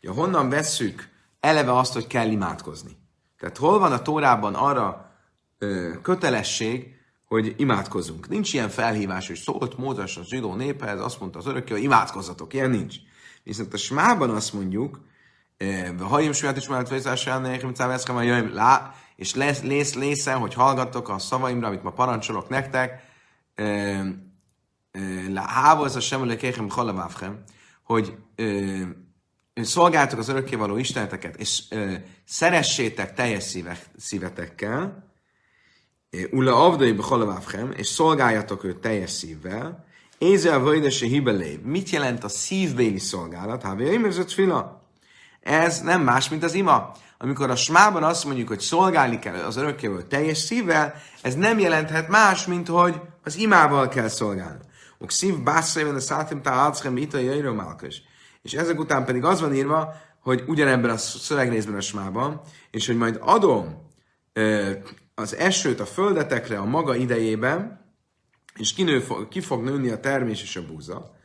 Honnan 0.07 0.49
veszük 0.49 1.09
eleve 1.41 1.76
azt, 1.76 1.93
hogy 1.93 2.07
kell 2.07 2.31
imádkozni? 2.31 2.97
Tehát 3.38 3.57
hol 3.57 3.79
van 3.79 3.93
a 3.93 4.02
Tórában 4.02 4.55
arra 4.55 5.12
ö, 5.59 5.93
kötelesség, 6.02 7.00
hogy 7.32 7.54
imádkozunk. 7.56 8.28
Nincs 8.28 8.52
ilyen 8.52 8.68
felhívás, 8.68 9.26
hogy 9.26 9.36
szólt 9.36 9.76
Mózes 9.76 10.16
a 10.16 10.24
zsidó 10.24 10.54
néphez, 10.54 11.00
azt 11.00 11.20
mondta 11.20 11.38
az 11.38 11.46
örökké, 11.46 11.72
hogy 11.72 11.82
imádkozzatok. 11.82 12.54
Ilyen 12.54 12.70
nincs. 12.70 12.96
Viszont 13.42 13.74
a 13.74 13.76
smában 13.76 14.30
azt 14.30 14.52
mondjuk, 14.52 15.00
ha 16.00 16.20
jön 16.20 16.32
saját 16.32 16.56
is 16.56 16.68
mellett 16.68 16.88
fejezásán, 16.88 17.44
lá, 18.52 18.94
és 19.16 19.34
lesz, 19.34 19.62
lész, 19.62 19.94
lészen, 19.94 20.38
hogy 20.38 20.54
hallgattok 20.54 21.08
a 21.08 21.18
szavaimra, 21.18 21.66
amit 21.66 21.82
ma 21.82 21.90
parancsolok 21.90 22.48
nektek, 22.48 23.02
hávol 25.34 25.86
ez 25.86 25.96
a 25.96 26.00
sem, 26.00 26.20
hogy 27.82 28.14
szolgáltok 29.54 30.18
az 30.18 30.28
örökkévaló 30.28 30.76
isteneteket, 30.76 31.36
és 31.36 31.62
ö, 31.70 31.92
szeressétek 32.24 33.14
teljes 33.14 33.56
szívetekkel, 33.96 35.12
Ulla 36.31 36.64
avdai 36.64 36.92
behalavávhem, 36.92 37.73
és 37.76 37.87
szolgáljatok 37.87 38.64
őt 38.64 38.76
teljes 38.76 39.11
szívvel, 39.11 39.85
Ézel 40.23 40.61
vöjdese 40.61 41.07
hibelé. 41.07 41.61
Mit 41.64 41.90
jelent 41.90 42.25
a 42.25 42.28
szívbéli 42.28 42.99
szolgálat? 42.99 43.62
Hávé 43.62 44.04
ez 44.07 44.33
fila. 44.33 44.83
Ez 45.40 45.81
nem 45.81 46.02
más, 46.02 46.28
mint 46.28 46.42
az 46.42 46.54
ima. 46.54 46.92
Amikor 47.19 47.50
a 47.50 47.57
smában 47.57 48.02
azt 48.02 48.25
mondjuk, 48.25 48.49
hogy 48.49 48.61
szolgálni 48.61 49.19
kell 49.19 49.35
az 49.35 49.57
örökkévaló 49.57 50.00
teljes 50.00 50.38
szívvel, 50.38 50.95
ez 51.23 51.35
nem 51.35 51.59
jelenthet 51.59 52.09
más, 52.09 52.47
mint 52.47 52.69
hogy 52.69 53.00
az 53.23 53.37
imával 53.37 53.88
kell 53.88 54.09
szolgálni. 54.09 54.61
Ok 54.99 55.11
szív 55.11 55.38
bászaivan 55.38 55.95
a 55.95 56.00
szátim 56.00 56.42
tá 56.42 56.52
álchem 56.52 56.97
ita 56.97 57.19
És 58.42 58.52
ezek 58.52 58.78
után 58.78 59.04
pedig 59.04 59.25
az 59.25 59.40
van 59.40 59.54
írva, 59.54 59.95
hogy 60.21 60.45
ugyanebben 60.47 60.90
a 60.90 60.97
szövegrészben 60.97 61.75
a 61.75 61.81
smában, 61.81 62.40
és 62.71 62.87
hogy 62.87 62.97
majd 62.97 63.19
adom 63.21 63.90
az 65.14 65.37
esőt 65.37 65.81
a 65.81 65.87
földetekre 65.87 66.59
a 66.59 66.64
maga 66.64 66.95
idejében, 66.95 67.81
és 68.54 68.73
kinő, 68.73 69.07
ki 69.28 69.40
fog 69.40 69.62
nőni 69.62 69.90
a 69.90 70.00
termés 70.00 70.42
és 70.42 70.57
a 70.57 70.66
búza, 70.66 71.16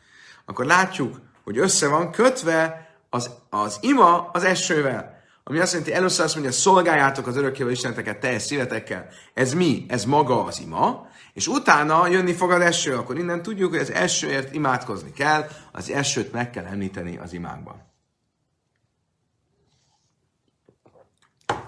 akkor 0.45 0.65
látjuk, 0.65 1.19
hogy 1.43 1.57
össze 1.57 1.87
van 1.87 2.11
kötve 2.11 2.89
az, 3.09 3.31
az 3.49 3.77
ima 3.81 4.29
az 4.29 4.43
esővel. 4.43 5.15
Ami 5.43 5.59
azt 5.59 5.71
jelenti, 5.71 5.93
először 5.93 6.25
azt 6.25 6.33
mondja, 6.33 6.53
szolgáljátok 6.53 7.27
az 7.27 7.37
örökkévaló 7.37 7.73
isteneteket 7.73 8.19
teljes 8.19 8.41
szívetekkel. 8.41 9.07
Ez 9.33 9.53
mi? 9.53 9.85
Ez 9.87 10.05
maga 10.05 10.43
az 10.43 10.59
ima. 10.59 11.07
És 11.33 11.47
utána 11.47 12.07
jönni 12.07 12.33
fog 12.33 12.51
az 12.51 12.61
eső, 12.61 12.95
akkor 12.95 13.17
innen 13.17 13.41
tudjuk, 13.41 13.69
hogy 13.69 13.79
az 13.79 13.91
esőért 13.91 14.53
imádkozni 14.53 15.11
kell, 15.11 15.47
az 15.71 15.89
esőt 15.89 16.31
meg 16.31 16.49
kell 16.49 16.65
említeni 16.65 17.17
az 17.17 17.33
imánkban. 17.33 17.85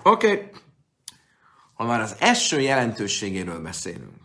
Oké. 0.04 0.32
Okay. 0.32 0.50
Ha 1.80 1.86
már 1.86 2.02
az 2.02 2.16
eső 2.20 2.60
jelentőségéről 2.62 3.62
beszélünk, 3.62 4.16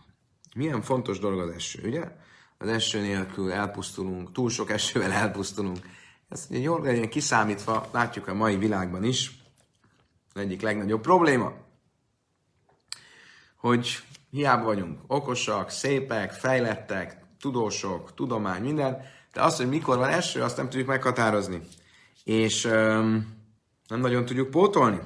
milyen 0.55 0.81
fontos 0.81 1.19
dolog 1.19 1.39
az 1.39 1.49
eső, 1.49 1.81
ugye? 1.87 2.11
Az 2.57 2.67
eső 2.67 3.01
nélkül 3.01 3.51
elpusztulunk, 3.51 4.31
túl 4.31 4.49
sok 4.49 4.69
esővel 4.69 5.11
elpusztulunk. 5.11 5.77
Ez 6.29 6.47
jól 6.49 6.81
legyen 6.81 7.09
kiszámítva, 7.09 7.89
látjuk 7.91 8.27
a 8.27 8.33
mai 8.33 8.57
világban 8.57 9.03
is, 9.03 9.31
egyik 10.33 10.61
legnagyobb 10.61 11.01
probléma, 11.01 11.53
hogy 13.55 14.03
hiába 14.29 14.65
vagyunk 14.65 14.99
okosak, 15.07 15.69
szépek, 15.69 16.31
fejlettek, 16.31 17.17
tudósok, 17.39 18.13
tudomány, 18.13 18.61
minden, 18.61 19.01
de 19.33 19.41
azt, 19.41 19.57
hogy 19.57 19.69
mikor 19.69 19.97
van 19.97 20.09
eső, 20.09 20.41
azt 20.41 20.57
nem 20.57 20.69
tudjuk 20.69 20.87
meghatározni. 20.87 21.61
És 22.23 22.65
um, 22.65 23.37
nem 23.87 23.99
nagyon 23.99 24.25
tudjuk 24.25 24.49
pótolni. 24.49 24.99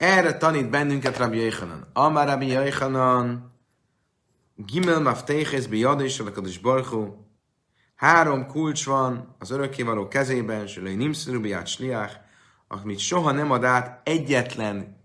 Erre 0.00 0.36
tanít 0.36 0.70
bennünket 0.70 1.16
Rabbi 1.16 1.38
Yechanan. 1.38 1.90
Amar 1.92 2.26
Rabbi 2.26 2.46
Yechanan, 2.46 3.52
Gimel 4.56 5.00
Mafteches 5.00 5.66
Biyad 5.66 6.00
és 6.00 6.18
a 6.18 6.32
Barchu. 6.62 7.14
Három 7.94 8.46
kulcs 8.46 8.84
van 8.84 9.36
az 9.38 9.50
örökkévaló 9.50 10.08
kezében, 10.08 10.66
Sölei 10.66 10.94
Nimszrubiát 10.94 11.66
Sliach, 11.66 12.16
amit 12.68 12.98
soha 12.98 13.30
nem 13.30 13.50
ad 13.50 13.64
át 13.64 14.08
egyetlen 14.08 14.96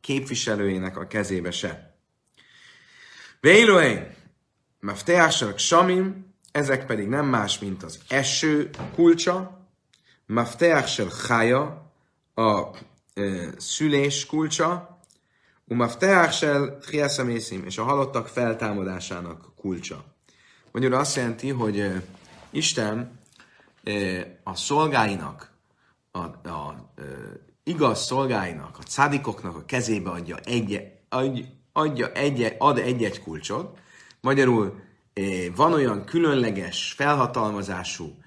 képviselőjének 0.00 0.96
a 0.96 1.06
kezébe 1.06 1.50
se. 1.50 1.96
Vélően, 3.40 4.14
Mafteásak 4.80 5.58
Samim, 5.58 6.34
ezek 6.52 6.86
pedig 6.86 7.08
nem 7.08 7.26
más, 7.26 7.58
mint 7.58 7.82
az 7.82 7.98
eső 8.08 8.70
kulcsa, 8.94 9.68
Mafteásel 10.26 11.08
Chája, 11.08 11.90
a 12.34 12.70
szülés 13.56 14.26
kulcsa, 14.26 14.98
Umafteásel 15.68 16.78
Chiaszamészim, 16.78 17.64
és 17.64 17.78
a 17.78 17.84
halottak 17.84 18.28
feltámadásának 18.28 19.54
kulcsa. 19.56 20.04
Magyarul 20.72 20.98
azt 20.98 21.16
jelenti, 21.16 21.50
hogy 21.50 21.92
Isten 22.50 23.20
a 24.42 24.54
szolgáinak 24.54 25.50
a, 26.10 26.18
a, 26.48 26.90
igaz 27.64 28.04
szolgáinak, 28.04 28.78
a 28.78 28.82
cádikoknak 28.82 29.56
a 29.56 29.64
kezébe 29.64 30.10
adja 30.10 30.36
egy, 30.36 30.92
adja 31.72 32.12
egy, 32.12 32.54
ad 32.58 32.78
egy-egy 32.78 33.22
kulcsot, 33.22 33.78
magyarul 34.20 34.80
van 35.54 35.72
olyan 35.72 36.04
különleges, 36.04 36.92
felhatalmazású 36.96 38.18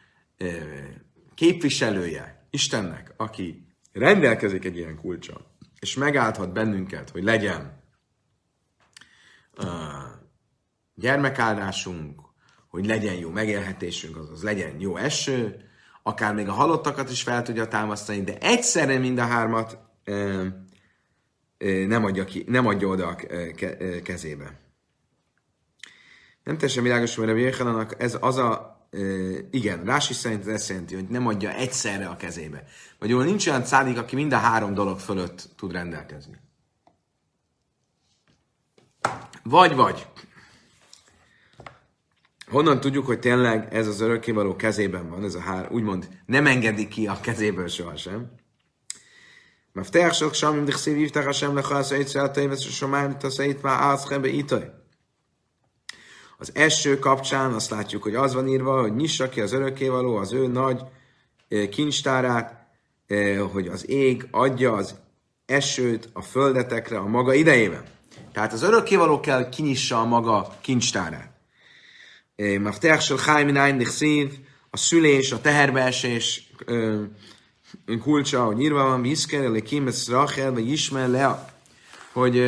képviselője 1.36 2.48
Istennek, 2.50 3.14
aki 3.18 3.69
rendelkezik 4.00 4.66
egy 4.66 4.78
ilyen 4.78 4.96
kulcsa, 4.96 5.56
és 5.80 5.96
megállhat 5.96 6.54
bennünket, 6.54 7.10
hogy 7.10 7.24
legyen 7.24 7.84
gyermekáldásunk, 10.96 12.22
hogy 12.70 12.86
legyen 12.86 13.16
jó 13.16 13.30
megélhetésünk, 13.30 14.18
azaz 14.18 14.44
legyen 14.44 14.80
jó 14.80 14.98
eső, 14.98 15.70
akár 16.04 16.34
még 16.34 16.48
a 16.48 16.54
halottakat 16.54 17.10
is 17.10 17.22
fel 17.22 17.42
tudja 17.42 17.68
támasztani, 17.68 18.22
de 18.24 18.38
egyszerre 18.38 18.98
mind 18.98 19.18
a 19.18 19.26
hármat 19.26 19.80
ö, 20.04 20.48
nem, 21.88 22.06
adja 22.06 22.26
ki, 22.26 22.44
nem 22.48 22.68
adja 22.68 22.88
oda 22.88 23.08
a 23.08 23.16
ke, 23.56 24.02
kezébe. 24.02 24.60
Nem 26.44 26.58
teljesen 26.58 26.84
világos, 26.84 27.16
hogy 27.16 27.38
Jéhanának 27.38 28.02
ez 28.02 28.18
az 28.20 28.38
a, 28.38 28.79
igen, 29.52 29.84
Rási 29.84 30.14
szerint 30.14 30.48
ez 30.48 30.70
jelenti, 30.70 30.96
hogy 30.96 31.08
nem 31.08 31.28
adja 31.28 31.54
egyszerre 31.54 32.08
a 32.08 32.16
kezébe. 32.16 32.64
Magyarul 33.00 33.24
nincs 33.24 33.48
olyan 33.48 33.66
szádik, 33.66 33.98
aki 33.98 34.16
mind 34.16 34.34
a 34.34 34.38
három 34.38 34.74
dolog 34.74 35.00
fölött 35.00 35.50
tud 35.56 35.72
rendelkezni. 35.72 36.38
Vagy, 39.44 39.76
vagy. 39.76 40.08
Honnan 42.48 42.80
tudjuk, 42.80 43.06
hogy 43.06 43.20
tényleg 43.20 43.74
ez 43.74 43.88
az 43.88 44.00
örökkévaló 44.00 44.56
kezében 44.56 45.10
van, 45.10 45.24
ez 45.24 45.36
a 45.36 45.40
hár, 45.40 45.72
úgymond 45.72 46.08
nem 46.26 46.46
engedi 46.46 46.88
ki 46.88 47.08
a 47.08 47.20
kezéből 47.22 47.68
sohasem. 47.68 48.32
Mafteach 49.74 50.16
sok 50.16 50.34
samim 50.34 50.66
dichsziv 50.66 50.98
yivtach 50.98 51.26
Hashem 51.26 51.56
lechasz 51.56 51.92
egyszer 51.92 52.24
a 52.24 52.32
tévesz 52.32 52.66
a 52.66 52.70
somáim 52.70 53.18
taszait 53.18 53.62
már 53.62 53.82
átszkebe 53.82 54.28
itaj. 54.28 54.79
Az 56.42 56.52
eső 56.54 57.00
kapcsán 57.00 57.54
azt 57.54 57.70
látjuk, 57.70 58.04
hogy 58.04 58.16
az 58.16 58.34
van 58.34 58.48
írva, 58.48 58.82
hogy 58.82 58.96
nyissa 58.96 59.30
ki 59.30 59.42
az 59.42 59.54
örökkévaló 59.54 60.16
az 60.16 60.34
ő 60.34 60.48
nagy 60.48 60.82
kincstárát, 61.70 62.68
hogy 63.52 63.68
az 63.68 63.90
ég 63.90 64.28
adja 64.32 64.74
az 64.74 64.96
esőt 65.46 66.10
a 66.14 66.22
földetekre 66.22 66.98
a 66.98 67.08
maga 67.08 67.34
idejében. 67.34 67.84
Tehát 68.34 68.54
az 68.54 68.64
örökkévaló 68.64 69.20
kell 69.20 69.50
kinyissa 69.50 70.00
a 70.00 70.06
maga 70.06 70.58
kincstárát. 70.62 71.32
Mafteach 72.60 73.04
shel 73.04 73.18
Chaim 73.18 73.46
Minayin 73.46 73.78
Dichsziv, 73.78 74.34
a 74.70 74.78
szülés, 74.78 75.32
a 75.32 75.42
teherbeesés 75.42 76.52
kulcsa, 78.02 78.44
hogy 78.44 78.62
írva 78.62 78.84
van, 78.84 79.02
Viszker, 79.02 79.50
Lekimes 79.50 80.08
Rachel, 80.08 80.52
vagy 80.52 80.72
Ismer 80.72 81.10
Lea, 81.10 81.50
hogy 82.14 82.40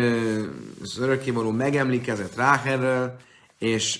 az 0.81 0.97
örökkévaló 0.99 1.51
megemlékezett 1.51 2.35
Ráhelről, 2.35 3.17
és 3.61 3.99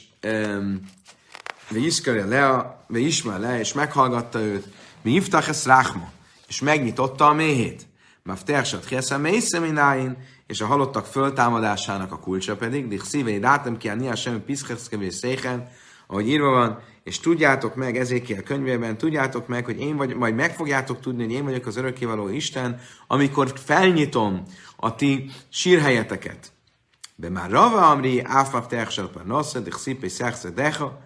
Viszker 1.69 2.27
Lea, 2.27 2.83
vagy 2.87 3.01
Ismer 3.01 3.39
Lea, 3.39 3.59
és 3.59 3.73
meghallgatta 3.73 4.39
őt, 4.39 4.67
mi 5.01 5.11
hívtak 5.11 5.47
ezt 5.47 5.65
Ráhma, 5.65 6.11
és 6.47 6.61
megnyitotta 6.61 7.27
a 7.27 7.33
méhét. 7.33 7.87
Shel 8.45 8.79
Chesem 8.79 9.21
Meisem 9.21 10.17
és 10.47 10.61
a 10.61 10.65
halottak 10.65 11.05
föltámadásának 11.05 12.11
a 12.11 12.19
kulcsa 12.19 12.55
pedig, 12.55 12.87
de 12.87 13.03
szívei 13.03 13.39
rátem 13.39 13.77
ki 13.77 13.89
a 13.89 13.95
Nia 13.95 14.15
Sem 14.15 14.43
Piszkeszkevő 14.45 15.09
Széchen, 15.09 15.69
ahogy 16.07 16.27
írva 16.27 16.49
van, 16.49 16.79
és 17.03 17.19
tudjátok 17.19 17.75
meg 17.75 17.97
ezékiel 17.97 18.43
könyvében, 18.43 18.97
tudjátok 18.97 19.47
meg, 19.47 19.65
hogy 19.65 19.79
én 19.79 19.95
vagy, 19.95 20.15
majd 20.15 20.35
meg 20.35 20.55
fogjátok 20.55 20.99
tudni, 20.99 21.23
hogy 21.23 21.33
én 21.33 21.43
vagyok 21.43 21.65
az 21.65 21.77
örökkévaló 21.77 22.29
Isten, 22.29 22.79
amikor 23.07 23.53
felnyitom 23.65 24.43
a 24.75 24.95
ti 24.95 25.29
sírhelyeteket. 25.49 26.50
De 27.21 27.29
már 27.29 27.49
Rava 27.49 27.89
Amri, 27.89 28.21
Áfap 28.23 28.67
Tersel 28.67 29.07
Parnasza, 29.07 29.59
de 29.59 29.69
Xipé 29.69 30.07
Szexre 30.07 30.49
Decha, 30.49 31.01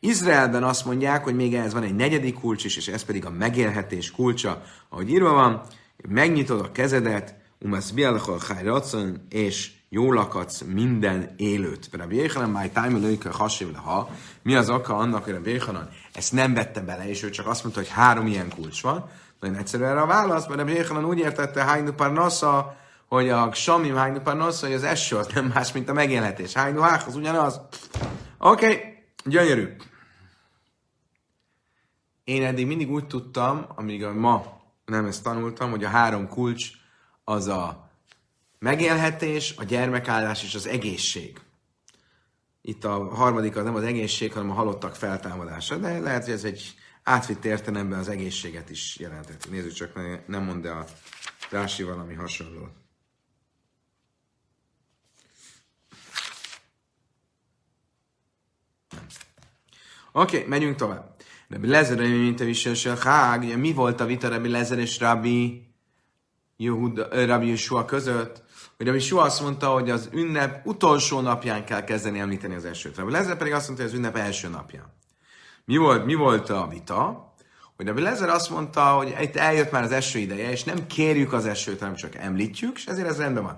Izraelben 0.00 0.62
azt 0.62 0.84
mondják, 0.84 1.24
hogy 1.24 1.34
még 1.34 1.54
ez 1.54 1.72
van 1.72 1.82
egy 1.82 1.94
negyedik 1.94 2.34
kulcs 2.34 2.64
is, 2.64 2.76
és 2.76 2.88
ez 2.88 3.04
pedig 3.04 3.26
a 3.26 3.30
megélhetés 3.30 4.10
kulcsa, 4.10 4.62
ahogy 4.88 5.10
írva 5.10 5.32
van, 5.32 5.62
megnyitod 6.08 6.60
a 6.60 6.72
kezedet, 6.72 7.34
umasz 7.58 7.90
bialachol 7.90 8.38
racon, 8.62 9.26
és 9.28 9.70
jól 9.88 10.14
lakadsz 10.14 10.60
minden 10.60 11.34
élőt. 11.36 11.88
Rabbi 11.92 12.16
Jéhanan, 12.16 12.50
máj 12.50 12.70
tájma 12.72 12.98
lőjkö 12.98 13.30
hasév 13.30 13.74
ha. 13.74 14.10
Mi 14.42 14.54
az 14.54 14.70
oka 14.70 14.96
annak, 14.96 15.24
hogy 15.24 15.32
Rabbi 15.32 15.50
Jéhanan 15.50 15.88
ezt 16.12 16.32
nem 16.32 16.54
vette 16.54 16.80
bele, 16.80 17.08
és 17.08 17.22
ő 17.22 17.30
csak 17.30 17.46
azt 17.46 17.62
mondta, 17.62 17.80
hogy 17.80 17.90
három 17.90 18.26
ilyen 18.26 18.48
kulcs 18.54 18.82
van. 18.82 19.08
Nagyon 19.40 19.56
egyszerű 19.56 19.84
erre 19.84 20.00
a 20.00 20.06
válasz, 20.06 20.46
mert 20.46 20.58
Rabbi 20.58 20.72
Jéhanan 20.72 21.04
úgy 21.04 21.18
értette 21.18 21.64
Hájnu 21.64 21.92
Parnassa, 21.92 22.76
hogy 23.08 23.28
a 23.28 23.52
Samim 23.52 23.94
Hájnu 23.94 24.20
Parnassa, 24.20 24.66
hogy 24.66 24.74
az 24.74 24.82
eső 24.82 25.16
az 25.16 25.26
nem 25.26 25.46
más, 25.54 25.72
mint 25.72 25.88
a 25.88 25.92
megélhetés. 25.92 26.52
Hájnu 26.52 26.80
Hách 26.80 27.06
az 27.06 27.16
ugyanaz. 27.16 27.60
Oké, 28.38 28.66
okay. 28.66 28.80
gyönyörű. 29.24 29.76
Én 32.24 32.44
eddig 32.44 32.66
mindig 32.66 32.90
úgy 32.90 33.06
tudtam, 33.06 33.66
amíg 33.74 34.04
ma 34.04 34.60
nem 34.84 35.04
ezt 35.04 35.22
tanultam, 35.22 35.70
hogy 35.70 35.84
a 35.84 35.88
három 35.88 36.28
kulcs 36.28 36.70
az 37.24 37.46
a 37.46 37.90
megélhetés, 38.58 39.54
a 39.56 39.64
gyermekállás 39.64 40.42
és 40.42 40.54
az 40.54 40.66
egészség. 40.66 41.40
itt 42.62 42.84
a 42.84 43.14
harmadik 43.14 43.56
az 43.56 43.64
nem 43.64 43.74
az 43.74 43.82
egészség, 43.82 44.32
hanem 44.32 44.50
a 44.50 44.54
halottak 44.54 44.94
feltámadása, 44.94 45.76
de 45.76 45.98
lehet, 45.98 46.24
hogy 46.24 46.32
ez 46.32 46.44
egy 46.44 46.74
átvitt 47.02 47.44
értelemben 47.44 47.98
az 47.98 48.08
egészséget 48.08 48.70
is 48.70 48.98
jelenteti. 48.98 49.48
Nézzük 49.48 49.72
csak, 49.72 49.94
ne, 49.94 50.20
nem 50.26 50.42
mond 50.44 50.64
a 50.64 50.84
Rási 51.50 51.82
valami 51.82 52.14
hasonló. 52.14 52.68
Oké, 60.18 60.36
okay, 60.36 60.48
megyünk 60.48 60.76
tovább. 60.76 61.14
Rabbi 61.48 61.66
Lezer, 61.66 61.98
mint 61.98 62.40
a 62.86 63.08
hág, 63.08 63.58
mi 63.58 63.72
volt 63.72 64.00
a 64.00 64.06
vita 64.06 64.28
Rabbi 64.28 64.48
Lezer 64.48 64.78
és 64.78 64.98
Rabbi, 65.00 65.68
Yehuda, 66.56 67.26
Rabbi 67.26 67.48
Yeshua 67.48 67.84
között? 67.84 68.42
Hogy 68.76 68.86
Rabbi 68.86 69.00
Yeshua 69.00 69.22
azt 69.22 69.42
mondta, 69.42 69.68
hogy 69.68 69.90
az 69.90 70.08
ünnep 70.12 70.66
utolsó 70.66 71.20
napján 71.20 71.64
kell 71.64 71.84
kezdeni 71.84 72.18
említeni 72.18 72.54
az 72.54 72.64
esőt. 72.64 72.96
Rabbi 72.96 73.12
Lezer 73.12 73.36
pedig 73.36 73.52
azt 73.52 73.66
mondta, 73.66 73.84
hogy 73.84 73.92
az 73.92 73.98
ünnep 73.98 74.16
első 74.16 74.48
napján. 74.48 74.92
Mi 75.64 75.76
volt, 75.76 76.04
mi 76.04 76.14
volt 76.14 76.50
a 76.50 76.66
vita? 76.70 77.32
Hogy 77.76 77.86
Rabbi 77.86 78.02
Lezer 78.02 78.28
azt 78.28 78.50
mondta, 78.50 78.82
hogy 78.82 79.14
itt 79.20 79.36
eljött 79.36 79.70
már 79.70 79.82
az 79.82 79.92
eső 79.92 80.18
ideje, 80.18 80.50
és 80.50 80.64
nem 80.64 80.86
kérjük 80.86 81.32
az 81.32 81.46
esőt, 81.46 81.78
hanem 81.78 81.94
csak 81.94 82.14
említjük, 82.14 82.76
és 82.76 82.86
ezért 82.86 83.08
ez 83.08 83.18
rendben 83.18 83.42
van. 83.42 83.56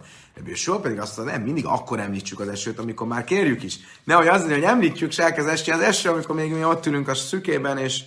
Soha 0.55 0.81
pedig 0.81 0.99
azt 0.99 1.17
mondta, 1.17 1.37
nem, 1.37 1.45
mindig 1.45 1.67
akkor 1.67 2.01
említsük 2.01 2.41
az 2.41 2.49
esőt, 2.49 2.79
amikor 2.79 3.07
már 3.07 3.25
kérjük 3.25 3.63
is. 3.63 3.79
Nehogy 4.05 4.27
az, 4.27 4.43
hogy 4.43 4.63
említjük, 4.63 5.11
se 5.11 5.23
elkezd 5.23 5.49
esni 5.49 5.73
az 5.73 5.81
eső, 5.81 6.11
amikor 6.11 6.35
még 6.35 6.53
mi 6.53 6.65
ott 6.65 6.87
ülünk 6.87 7.09
a 7.09 7.15
szükében, 7.15 7.79
és 7.79 8.03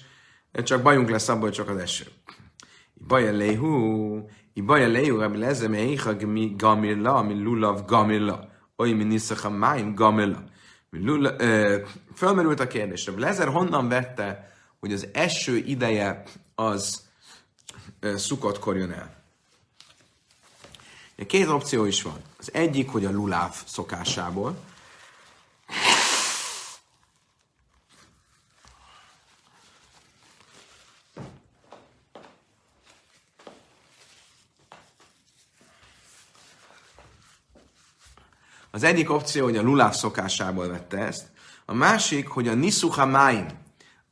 csak 0.52 0.82
bajunk 0.82 1.10
lesz 1.10 1.30
abból, 1.30 1.50
csak 1.50 1.70
az 1.70 1.78
eső. 1.78 2.06
Baja 3.08 3.32
lehu, 3.32 4.22
baja 4.66 4.88
lehu, 4.88 5.38
Lezer, 5.38 5.70
meicha 5.70 6.16
gamirla, 6.58 7.22
mi 7.22 7.44
lulav 7.44 7.86
gamirla, 7.86 8.50
oly 8.78 8.92
mi 8.92 9.04
niszacha 9.04 9.50
máim 9.50 9.96
gamirla. 9.96 10.44
Fölmerült 12.16 12.60
a 12.60 12.68
kérdés, 12.68 13.10
Lezer 13.18 13.48
honnan 13.48 13.88
vette, 13.88 14.52
hogy 14.80 14.94
az 14.94 15.08
eső 15.14 15.58
ideje 15.58 16.24
az 16.56 17.02
szukotkor 18.16 18.78
jön 18.78 18.92
el. 18.92 19.23
Két 21.28 21.48
opció 21.48 21.86
is 21.86 22.02
van. 22.02 22.22
Az 22.40 22.54
egyik, 22.54 22.90
hogy 22.90 23.06
a 23.06 23.12
luláv 23.12 23.56
szokásából. 23.66 24.58
Az 38.72 38.84
egyik 38.84 39.12
opció, 39.12 39.44
hogy 39.44 39.58
a 39.58 39.62
luláv 39.62 39.94
szokásából 39.94 40.68
vette 40.68 40.98
ezt. 40.98 41.28
A 41.66 41.74
másik, 41.74 42.28
hogy 42.28 42.48
a 42.48 42.54
nisuha 42.54 43.06
máim, 43.06 43.48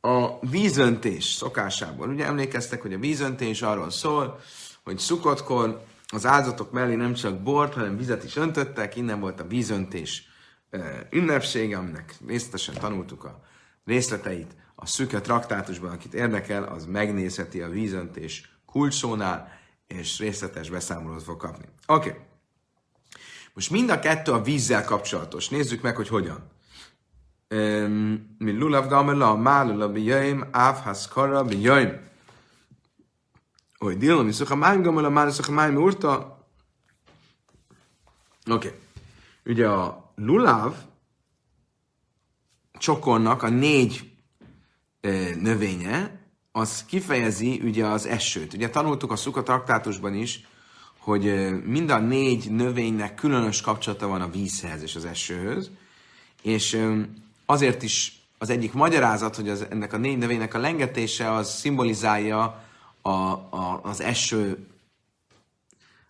a 0.00 0.38
vízöntés 0.40 1.24
szokásából. 1.24 2.08
Ugye 2.08 2.24
emlékeztek, 2.24 2.82
hogy 2.82 2.92
a 2.92 2.98
vízöntés 2.98 3.62
arról 3.62 3.90
szól, 3.90 4.40
hogy 4.84 4.98
szukotkor 4.98 5.84
az 6.12 6.26
áldozatok 6.26 6.72
mellé 6.72 6.94
nem 6.94 7.14
csak 7.14 7.42
bort, 7.42 7.74
hanem 7.74 7.96
vizet 7.96 8.24
is 8.24 8.36
öntöttek, 8.36 8.96
innen 8.96 9.20
volt 9.20 9.40
a 9.40 9.46
vízöntés 9.46 10.28
ünnepsége, 11.10 11.76
aminek 11.76 12.14
részletesen 12.26 12.74
tanultuk 12.74 13.24
a 13.24 13.42
részleteit 13.84 14.56
a 14.74 14.86
szüke 14.86 15.20
traktátusban, 15.20 15.90
akit 15.90 16.14
érdekel, 16.14 16.64
az 16.64 16.86
megnézheti 16.86 17.60
a 17.60 17.68
vízöntés 17.68 18.56
kulcsónál, 18.66 19.60
és 19.86 20.18
részletes 20.18 20.70
beszámolót 20.70 21.22
fog 21.22 21.36
kapni. 21.36 21.64
Oké. 21.86 22.08
Okay. 22.08 22.20
Most 23.54 23.70
mind 23.70 23.90
a 23.90 23.98
kettő 23.98 24.32
a 24.32 24.42
vízzel 24.42 24.84
kapcsolatos. 24.84 25.48
Nézzük 25.48 25.82
meg, 25.82 25.96
hogy 25.96 26.08
hogyan. 26.08 26.50
Mi 28.38 28.52
lulav 28.52 28.88
gamela, 28.88 29.36
málula 29.36 29.88
bijaim, 29.88 30.48
ávhaszkara 30.50 31.44
bijaim. 31.44 32.10
Hogy 33.82 33.98
délom, 33.98 34.26
mi 34.26 34.32
szucha 34.32 34.54
máim 34.54 34.82
gamala, 34.82 35.08
már 35.08 35.32
szucha 35.32 35.52
máim 35.52 35.76
urta. 35.76 36.46
Oké. 38.50 38.66
Okay. 38.66 38.78
Ugye 39.44 39.68
a 39.68 40.12
lulav 40.14 40.74
csokornak 42.78 43.42
a 43.42 43.48
négy 43.48 44.12
e, 45.00 45.10
növénye, 45.34 46.20
az 46.52 46.84
kifejezi 46.84 47.60
ugye 47.64 47.86
az 47.86 48.06
esőt. 48.06 48.52
Ugye 48.52 48.70
tanultuk 48.70 49.10
a 49.10 49.16
szuka 49.16 49.42
traktátusban 49.42 50.14
is, 50.14 50.46
hogy 50.98 51.52
mind 51.64 51.90
a 51.90 51.98
négy 51.98 52.50
növénynek 52.50 53.14
különös 53.14 53.60
kapcsolata 53.60 54.06
van 54.06 54.20
a 54.20 54.30
vízhez 54.30 54.82
és 54.82 54.96
az 54.96 55.04
esőhöz, 55.04 55.70
és 56.42 56.88
azért 57.46 57.82
is 57.82 58.22
az 58.38 58.50
egyik 58.50 58.72
magyarázat, 58.72 59.36
hogy 59.36 59.48
az, 59.48 59.66
ennek 59.70 59.92
a 59.92 59.96
négy 59.96 60.18
növénynek 60.18 60.54
a 60.54 60.58
lengetése 60.58 61.32
az 61.32 61.54
szimbolizálja 61.54 62.70
a, 63.02 63.10
a, 63.10 63.80
az 63.82 64.00
eső, 64.00 64.66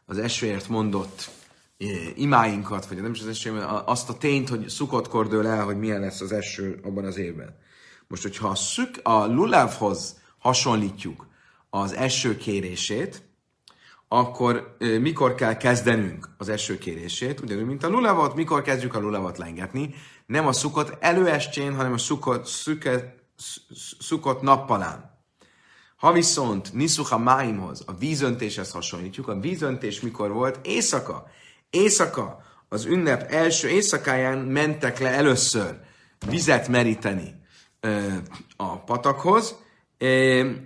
az 0.07 0.19
esőért 0.19 0.69
mondott 0.69 1.31
imáinkat, 2.15 2.87
vagy 2.87 3.03
nem 3.03 3.13
is 3.13 3.21
az 3.21 3.27
eső, 3.27 3.61
azt 3.85 4.09
a 4.09 4.19
tényt, 4.19 4.49
hogy 4.49 4.69
szukott 4.69 5.29
dől 5.29 5.47
el, 5.47 5.65
hogy 5.65 5.79
milyen 5.79 6.01
lesz 6.01 6.21
az 6.21 6.33
eső 6.33 6.81
abban 6.83 7.05
az 7.05 7.17
évben. 7.17 7.57
Most, 8.09 8.23
hogyha 8.23 8.49
a, 8.49 8.55
szük, 8.55 9.01
a 9.03 9.27
lulávhoz 9.27 10.21
hasonlítjuk 10.39 11.27
az 11.71 11.93
eső 11.93 12.37
kérését, 12.37 13.23
akkor 14.09 14.77
e, 14.79 14.99
mikor 14.99 15.35
kell 15.35 15.57
kezdenünk 15.57 16.29
az 16.39 16.49
eső 16.49 16.79
kérését, 16.79 17.41
ugyanúgy, 17.41 17.67
mint 17.67 17.83
a 17.83 17.89
lulavat, 17.89 18.35
mikor 18.35 18.63
kezdjük 18.63 18.95
a 18.95 19.01
lulavat 19.01 19.39
lengetni, 19.39 19.95
nem 20.27 20.47
a 20.47 20.53
szukott 20.53 20.97
előestjén, 21.01 21.75
hanem 21.75 21.93
a 21.93 21.99
szukott, 21.99 22.47
szüke, 22.47 23.15
szukott 23.99 24.43
nappalán. 24.43 25.12
Ha 26.03 26.13
viszont 26.13 26.73
Niszuha 26.73 27.19
Máimhoz, 27.19 27.83
a 27.87 27.95
vízöntéshez 27.95 28.71
hasonlítjuk, 28.71 29.29
a 29.29 29.41
vízöntés 29.41 30.01
mikor 30.01 30.33
volt? 30.33 30.67
Éjszaka. 30.67 31.27
Éjszaka, 31.71 32.43
az 32.69 32.85
ünnep 32.85 33.33
első 33.33 33.69
éjszakáján 33.69 34.39
mentek 34.39 34.99
le 34.99 35.09
először 35.09 35.81
vizet 36.27 36.69
meríteni 36.69 37.35
a 38.57 38.79
patakhoz, 38.79 39.55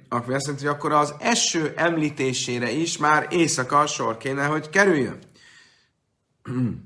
akkor 0.09 0.35
azt 0.35 0.47
jelenti, 0.47 0.67
hogy 0.67 0.75
akkor 0.75 0.93
az 0.93 1.15
eső 1.19 1.73
említésére 1.77 2.71
is 2.71 2.97
már 2.97 3.27
éjszaka 3.31 3.87
sor 3.87 4.17
kéne, 4.17 4.47
hogy 4.47 4.71
kerüljön. 4.71 5.19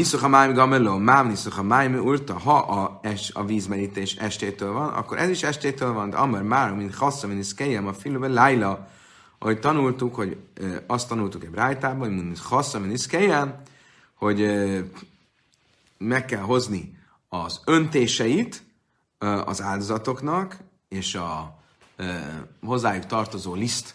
Niszucha 0.00 0.28
májmi 0.28 0.54
gameló, 0.54 0.96
mám 0.96 1.28
niszucha 1.28 1.62
májmi 1.62 1.98
urta, 1.98 2.38
ha 2.38 2.58
a, 2.58 3.00
es, 3.02 3.30
a 3.34 3.44
vízmerítés 3.44 4.14
estétől 4.14 4.72
van, 4.72 4.88
akkor 4.88 5.18
ez 5.18 5.28
is 5.28 5.42
estétől 5.42 5.92
van, 5.92 6.10
de 6.10 6.16
amar 6.16 6.42
már, 6.42 6.74
mint 6.74 6.94
hassa, 6.94 7.26
mint 7.26 7.40
iszkejem 7.40 7.86
a 7.86 7.92
filmbe, 7.92 8.28
lájla, 8.28 8.88
ahogy 9.38 9.58
tanultuk, 9.58 10.14
hogy 10.14 10.36
azt 10.86 11.08
tanultuk 11.08 11.44
egy 11.44 11.54
rájtában, 11.54 11.98
hogy 11.98 12.16
mint 12.16 12.38
hassa, 12.38 12.78
mint 12.78 12.92
iszkejem, 12.92 13.62
hogy 14.14 14.46
meg 15.98 16.24
kell 16.24 16.42
hozni 16.42 16.98
az 17.28 17.60
öntéseit 17.64 18.62
az 19.44 19.62
áldozatoknak, 19.62 20.58
és 20.88 21.14
a 21.14 21.58
hozzájuk 22.62 23.06
tartozó 23.06 23.54
liszt 23.54 23.94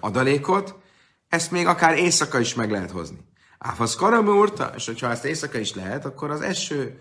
adalékot, 0.00 0.74
ezt 1.28 1.50
még 1.50 1.66
akár 1.66 1.98
éjszaka 1.98 2.40
is 2.40 2.54
meg 2.54 2.70
lehet 2.70 2.90
hozni. 2.90 3.27
Áfasz 3.58 3.94
karamurta, 3.94 4.72
és 4.76 4.86
hogyha 4.86 5.10
ezt 5.10 5.24
éjszaka 5.24 5.58
is 5.58 5.74
lehet, 5.74 6.04
akkor 6.04 6.30
az 6.30 6.40
eső 6.40 7.00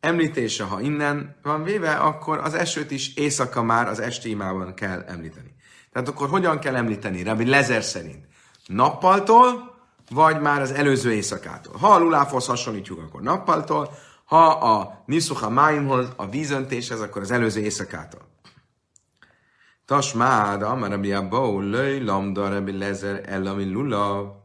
említése, 0.00 0.64
ha 0.64 0.80
innen 0.80 1.36
van 1.42 1.62
véve, 1.62 1.94
akkor 1.94 2.38
az 2.38 2.54
esőt 2.54 2.90
is 2.90 3.14
éjszaka 3.14 3.62
már 3.62 3.88
az 3.88 4.00
esti 4.00 4.30
imában 4.30 4.74
kell 4.74 5.04
említeni. 5.06 5.54
Tehát 5.92 6.08
akkor 6.08 6.28
hogyan 6.28 6.58
kell 6.58 6.76
említeni? 6.76 7.22
Rabbi 7.22 7.46
Lezer 7.46 7.82
szerint. 7.82 8.26
Nappaltól, 8.66 9.74
vagy 10.10 10.40
már 10.40 10.60
az 10.60 10.72
előző 10.72 11.12
éjszakától. 11.12 11.76
Ha 11.76 11.88
a 11.88 11.98
luláfhoz 11.98 12.46
hasonlítjuk, 12.46 12.98
akkor 12.98 13.20
nappaltól, 13.20 13.90
ha 14.24 14.46
a 14.46 15.02
niszuha 15.06 15.50
máimhoz, 15.50 16.08
a 16.16 16.28
vízöntéshez, 16.28 17.00
akkor 17.00 17.22
az 17.22 17.30
előző 17.30 17.60
éjszakától. 17.60 18.20
Tasmád, 19.84 20.62
amar 20.62 20.90
Rabbi 20.90 21.12
Abba, 21.12 21.60
löj, 21.60 22.04
lamda, 22.04 22.48
Rabbi 22.48 22.78
Lezer, 22.78 23.22
ellami 23.26 23.70
lulav. 23.70 24.44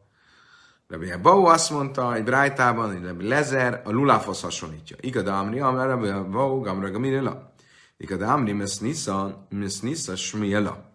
Rabbi 0.92 1.12
Bau 1.22 1.46
azt 1.46 1.70
mondta 1.70 2.16
egy 2.16 2.24
brájtában, 2.24 2.92
hogy 2.92 3.04
Rabbi 3.04 3.28
Lezer 3.28 3.82
a 3.86 3.92
luláfhoz 3.92 4.42
hasonlítja. 4.42 4.98
Igad 5.00 5.28
Amri, 5.28 5.60
amely 5.60 5.86
Rabbi 5.86 6.32
Bau, 6.32 6.60
Gamra 6.60 6.92
Gamirela. 6.92 7.54
Igad 7.98 8.22
Amri, 8.22 8.52
Mesnisa, 8.52 9.48
Mesnisa, 9.50 10.16
Smiela. 10.16 10.90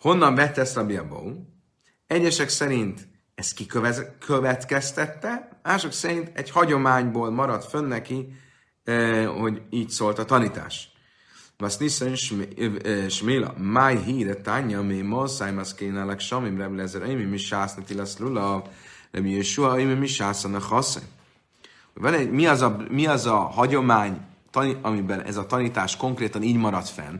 Honnan 0.00 0.34
vette 0.34 0.60
ezt 0.60 0.74
Rabbi 0.74 0.98
Bau? 1.08 1.32
Egyesek 2.06 2.48
szerint 2.48 3.08
ezt 3.34 3.54
kikövetkeztette, 3.54 5.60
mások 5.62 5.92
szerint 5.92 6.30
egy 6.34 6.50
hagyományból 6.50 7.30
maradt 7.30 7.64
fönn 7.64 7.86
neki, 7.86 8.32
eh, 8.84 9.26
hogy 9.26 9.62
így 9.70 9.90
szólt 9.90 10.18
a 10.18 10.24
tanítás. 10.24 10.92
Was 11.58 11.76
nissen 11.76 12.14
Shmila, 13.08 13.54
mai 13.56 13.96
híre 13.96 14.34
tanya, 14.34 14.82
mi 14.82 15.00
moszáj 15.00 15.52
maszkénálak 15.52 16.20
samim 16.20 16.58
Rabbi 16.58 16.76
Lezer, 16.76 17.06
mi 17.06 17.24
mi 17.24 17.36
sász 17.36 17.74
netilasz 17.74 18.18
lulav, 19.10 19.24
Rabbi 19.24 19.36
Yeshua, 19.36 19.74
mi 19.74 19.82
mi 19.82 20.06
sászan 20.06 20.54
a 20.54 20.58
haszem. 20.58 21.02
van 21.94 22.14
mi, 22.14 22.46
az 22.46 22.62
a, 22.62 22.76
mi 22.90 23.06
az 23.06 23.26
a 23.26 23.36
hagyomány, 23.36 24.20
amiben 24.82 25.22
ez 25.22 25.36
a 25.36 25.46
tanítás 25.46 25.96
konkrétan 25.96 26.42
így 26.42 26.56
maradt 26.56 26.88
fenn, 26.88 27.16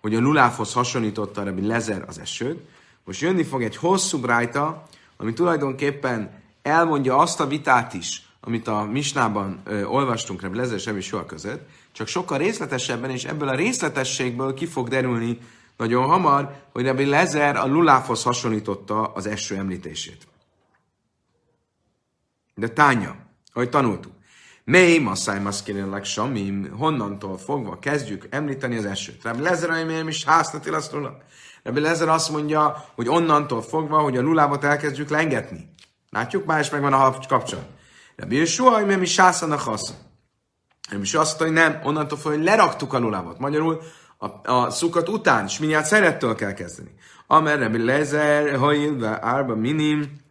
hogy 0.00 0.14
a 0.14 0.20
luláfhoz 0.20 0.72
hasonlította 0.72 1.44
Rabbi 1.44 1.66
Lezer 1.66 2.04
az 2.06 2.18
esőt, 2.18 2.60
most 3.04 3.20
jönni 3.20 3.44
fog 3.44 3.62
egy 3.62 3.76
hosszú 3.76 4.18
brájta, 4.18 4.82
ami 5.16 5.32
tulajdonképpen 5.32 6.30
elmondja 6.62 7.16
azt 7.16 7.40
a 7.40 7.46
vitát 7.46 7.94
is, 7.94 8.22
amit 8.40 8.68
a 8.68 8.84
Misnában 8.84 9.60
ö, 9.64 9.84
olvastunk 9.84 10.40
Rabbi 10.40 10.56
Lezer 10.56 10.96
és 10.96 11.06
Soha 11.06 11.26
között, 11.26 11.68
csak 11.92 12.06
sokkal 12.06 12.38
részletesebben, 12.38 13.10
és 13.10 13.24
ebből 13.24 13.48
a 13.48 13.54
részletességből 13.54 14.54
ki 14.54 14.66
fog 14.66 14.88
derülni 14.88 15.38
nagyon 15.76 16.06
hamar, 16.06 16.62
hogy 16.72 16.84
Rabbi 16.84 17.04
Lezer 17.04 17.56
a 17.56 17.66
luláfhoz 17.66 18.22
hasonlította 18.22 19.02
az 19.02 19.26
eső 19.26 19.56
említését. 19.56 20.27
De 22.58 22.68
tánya, 22.68 23.16
ahogy 23.52 23.68
tanultuk. 23.68 24.12
Mely 24.64 24.98
masszáj 24.98 25.40
maszkirinlek 25.40 26.04
samim, 26.04 26.70
honnantól 26.78 27.38
fogva 27.38 27.78
kezdjük 27.78 28.26
említeni 28.30 28.76
az 28.76 28.84
esőt. 28.84 29.22
Rabbi 29.22 29.42
Lezer, 29.42 29.84
miért 29.84 30.08
is 30.08 30.24
háztatil 30.24 30.74
azt 30.74 30.92
róla? 30.92 31.16
Lezer 31.62 32.08
azt 32.08 32.30
mondja, 32.30 32.84
hogy 32.94 33.08
onnantól 33.08 33.62
fogva, 33.62 33.98
hogy 33.98 34.16
a 34.16 34.20
lulábot 34.22 34.64
elkezdjük 34.64 35.08
lengetni. 35.08 35.72
Látjuk, 36.10 36.44
már 36.44 36.60
is 36.60 36.70
megvan 36.70 36.92
a 36.92 37.18
kapcsolat. 37.28 37.66
Rabbi 38.16 38.36
Yeshua, 38.36 38.84
miért 38.84 39.02
is 39.02 39.12
sászanak 39.12 39.60
hasz. 39.60 39.94
Nem 40.90 41.02
is 41.02 41.14
azt 41.14 41.40
mondta, 41.40 41.60
hogy 41.62 41.70
nem, 41.70 41.80
onnantól 41.84 42.18
fogva, 42.18 42.36
hogy 42.36 42.46
leraktuk 42.46 42.92
a 42.92 42.98
lulábot. 42.98 43.38
Magyarul 43.38 43.80
a, 44.16 44.52
a 44.52 44.70
szukat 44.70 45.08
után, 45.08 45.44
és 45.44 45.58
mindjárt 45.58 45.86
szerettől 45.86 46.34
kell 46.34 46.52
kezdeni. 46.52 46.94
Amer 47.26 47.58
Rabbi 47.58 47.84
Lezer, 47.84 48.56
hajil, 48.56 49.04
árba 49.04 49.54
minim, 49.54 50.26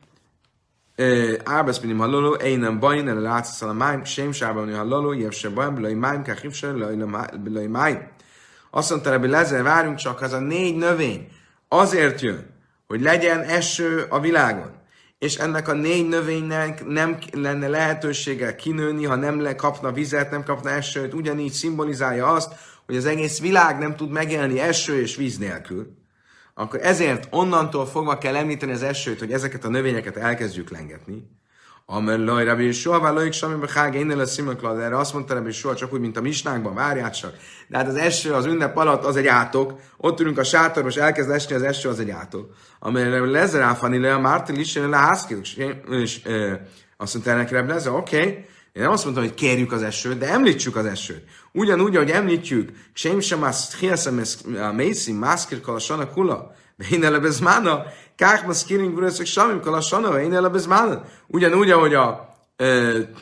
Árbesz 1.43 1.79
minim 1.79 1.97
halloló, 1.97 2.33
énem 2.33 2.79
bajn, 2.79 3.07
el 3.07 3.19
látsz 3.19 3.61
a 3.61 3.73
májm, 3.73 4.03
sem 4.03 4.31
sárban 4.31 4.75
halloló, 4.75 5.13
jev 5.13 5.31
se 5.31 5.49
bajn, 5.49 5.73
bilai 5.73 5.93
májm, 5.93 6.21
káhív 6.21 6.51
se, 6.51 6.73
bilai 7.43 7.67
májm. 7.67 8.07
Azt 8.71 8.89
mondta 8.89 9.11
Rabbi 9.11 9.27
Lezer, 9.27 9.63
várjunk 9.63 9.97
csak, 9.97 10.21
az 10.21 10.33
a 10.33 10.39
négy 10.39 10.75
növény 10.75 11.27
azért 11.67 12.21
jön, 12.21 12.45
hogy 12.87 13.01
legyen 13.01 13.41
eső 13.41 14.05
a 14.09 14.19
világon, 14.19 14.71
és 15.19 15.35
ennek 15.35 15.67
a 15.67 15.73
négy 15.73 16.07
növénynek 16.07 16.85
nem 16.85 17.17
lenne 17.31 17.67
lehetősége 17.67 18.55
kinőni, 18.55 19.05
ha 19.05 19.15
nem 19.15 19.41
le 19.41 19.55
kapna 19.55 19.91
vizet, 19.91 20.31
nem 20.31 20.43
kapna 20.43 20.69
esőt, 20.69 21.13
ugyanígy 21.13 21.51
szimbolizálja 21.51 22.27
azt, 22.27 22.53
hogy 22.85 22.95
az 22.95 23.05
egész 23.05 23.39
világ 23.39 23.77
nem 23.77 23.95
tud 23.95 24.09
megélni 24.09 24.59
eső 24.59 25.01
és 25.01 25.15
víz 25.15 25.37
nélkül 25.37 25.96
akkor 26.59 26.79
ezért 26.83 27.27
onnantól 27.31 27.85
fogva 27.85 28.17
kell 28.17 28.35
említeni 28.35 28.71
az 28.71 28.83
esőt, 28.83 29.19
hogy 29.19 29.31
ezeket 29.31 29.65
a 29.65 29.69
növényeket 29.69 30.17
elkezdjük 30.17 30.69
lengetni. 30.69 31.29
Amer 31.85 32.19
laj, 32.19 32.45
Rabbi 32.45 32.71
soha 32.71 32.99
vállalik 32.99 33.31
semmibe 33.31 33.67
hág, 33.73 33.95
én 33.95 34.07
lesz 34.07 34.31
szimöklad, 34.31 34.79
erre 34.79 34.97
azt 34.97 35.13
mondta 35.13 35.33
Rabbi 35.33 35.51
soha, 35.51 35.75
csak 35.75 35.93
úgy, 35.93 35.99
mint 35.99 36.17
a 36.17 36.21
misnákban, 36.21 36.73
várját 36.73 37.17
csak. 37.17 37.33
De 37.67 37.77
hát 37.77 37.87
az 37.87 37.95
eső 37.95 38.33
az 38.33 38.45
ünnep 38.45 38.77
alatt 38.77 39.03
az 39.03 39.15
egy 39.15 39.27
átok, 39.27 39.79
ott 39.97 40.19
ülünk 40.19 40.37
a 40.37 40.43
sátorban, 40.43 40.91
és 40.91 40.97
elkezd 40.97 41.29
esni 41.29 41.55
az 41.55 41.61
eső, 41.61 41.89
az 41.89 41.99
egy 41.99 42.09
átok. 42.09 42.55
Amelyre 42.79 43.19
lezeráfani 43.19 43.97
le 43.97 44.13
a 44.13 44.19
Márti 44.19 44.59
is 44.59 44.75
le 44.75 44.97
házkiluk, 44.97 45.45
és 45.89 46.21
azt 46.97 47.13
mondta 47.13 47.31
ennek 47.31 47.51
Rabbi 47.51 47.71
oké, 47.71 48.19
okay, 48.19 48.45
én 48.77 48.83
nem 48.83 48.91
azt 48.91 49.03
mondtam, 49.03 49.25
hogy 49.25 49.33
kérjük 49.33 49.71
az 49.71 49.83
esőt, 49.83 50.17
de 50.17 50.29
említsük 50.29 50.75
az 50.75 50.85
esőt. 50.85 51.23
Ugyanúgy, 51.51 51.95
ahogy 51.95 52.09
említjük, 52.09 52.69
sem 52.93 53.19
sem 53.19 53.43
az 53.43 53.75
hiaszem 53.75 54.21
a 54.61 54.71
mészi, 54.71 55.11
mászkir 55.11 55.61
kalasana 55.61 56.09
kula, 56.09 56.55
én 56.91 57.03
ele 57.03 57.19
bezmána, 57.19 57.83
kák 58.15 58.45
maszkiring 58.45 58.95
vöröszök 58.95 59.25
samim 59.25 59.61
kalasana, 59.61 60.21
én 60.21 60.33
ele 60.33 60.49
bezmána. 60.49 61.03
Ugyanúgy, 61.27 61.71
ahogy 61.71 61.93
a, 61.93 62.35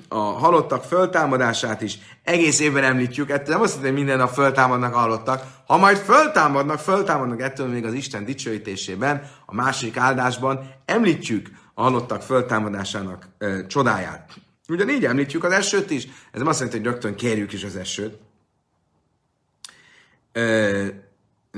a 0.07 0.17
halottak 0.17 0.83
föltámadását 0.83 1.81
is 1.81 1.97
egész 2.23 2.59
évben 2.59 2.83
említjük, 2.83 3.29
ettől 3.29 3.53
nem 3.53 3.63
azt 3.63 3.73
mondom, 3.73 3.91
hogy 3.91 4.03
minden 4.03 4.17
nap 4.17 4.33
föltámadnak 4.33 4.95
a 4.95 4.99
halottak, 4.99 5.43
ha 5.67 5.77
majd 5.77 5.97
föltámadnak, 5.97 6.79
föltámadnak 6.79 7.41
ettől 7.41 7.67
még 7.67 7.85
az 7.85 7.93
Isten 7.93 8.25
dicsőítésében, 8.25 9.29
a 9.45 9.53
másik 9.53 9.97
áldásban 9.97 10.71
említjük 10.85 11.47
a 11.73 11.81
halottak 11.81 12.21
föltámadásának 12.21 13.27
ö, 13.37 13.67
csodáját. 13.67 14.44
Ugyanígy 14.67 15.05
említjük 15.05 15.43
az 15.43 15.51
esőt 15.51 15.89
is. 15.89 16.07
Ez 16.31 16.41
azt 16.41 16.59
jelenti, 16.59 16.77
hogy 16.77 16.87
rögtön 16.87 17.15
kérjük 17.15 17.53
is 17.53 17.63
az 17.63 17.75
esőt. 17.75 18.17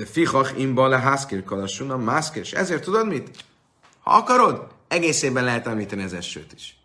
Fichach 0.06 0.60
imba 0.60 0.88
le 0.88 1.00
házkir 1.00 1.44
kalasuna, 1.44 1.98
mászkir. 1.98 2.42
És 2.42 2.52
ezért 2.52 2.84
tudod 2.84 3.08
mit? 3.08 3.30
Ha 4.00 4.12
akarod, 4.12 4.68
egész 4.88 5.22
évben 5.22 5.44
lehet 5.44 5.68
említeni 5.68 6.04
az 6.04 6.14
esőt 6.14 6.54
is. 6.54 6.78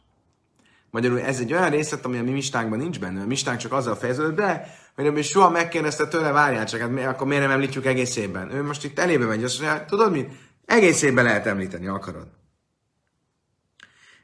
Magyarul 0.90 1.20
ez 1.20 1.40
egy 1.40 1.52
olyan 1.52 1.70
részlet, 1.70 2.04
ami 2.04 2.18
a 2.18 2.22
mi 2.22 2.30
mistánkban 2.30 2.78
nincs 2.78 3.00
benne. 3.00 3.22
A 3.22 3.26
mistánk 3.26 3.58
csak 3.58 3.72
azzal 3.72 3.96
fejeződik 3.96 4.34
be, 4.34 4.78
hogy 4.94 5.06
ebből 5.06 5.22
soha 5.22 5.50
megkérdezte 5.50 6.08
tőle, 6.08 6.30
várjál 6.30 6.66
csak, 6.66 6.80
hát 6.80 7.06
akkor 7.06 7.26
miért 7.26 7.42
nem 7.42 7.50
említjük 7.50 7.86
egész 7.86 8.16
évben? 8.16 8.54
Ő 8.54 8.62
most 8.62 8.84
itt 8.84 8.98
elébe 8.98 9.24
megy, 9.24 9.44
azt 9.44 9.60
mondja, 9.60 9.84
tudod 9.84 10.12
mit? 10.12 10.30
Egész 10.64 11.02
évben 11.02 11.24
lehet 11.24 11.46
említeni, 11.46 11.86
akarod. 11.86 12.26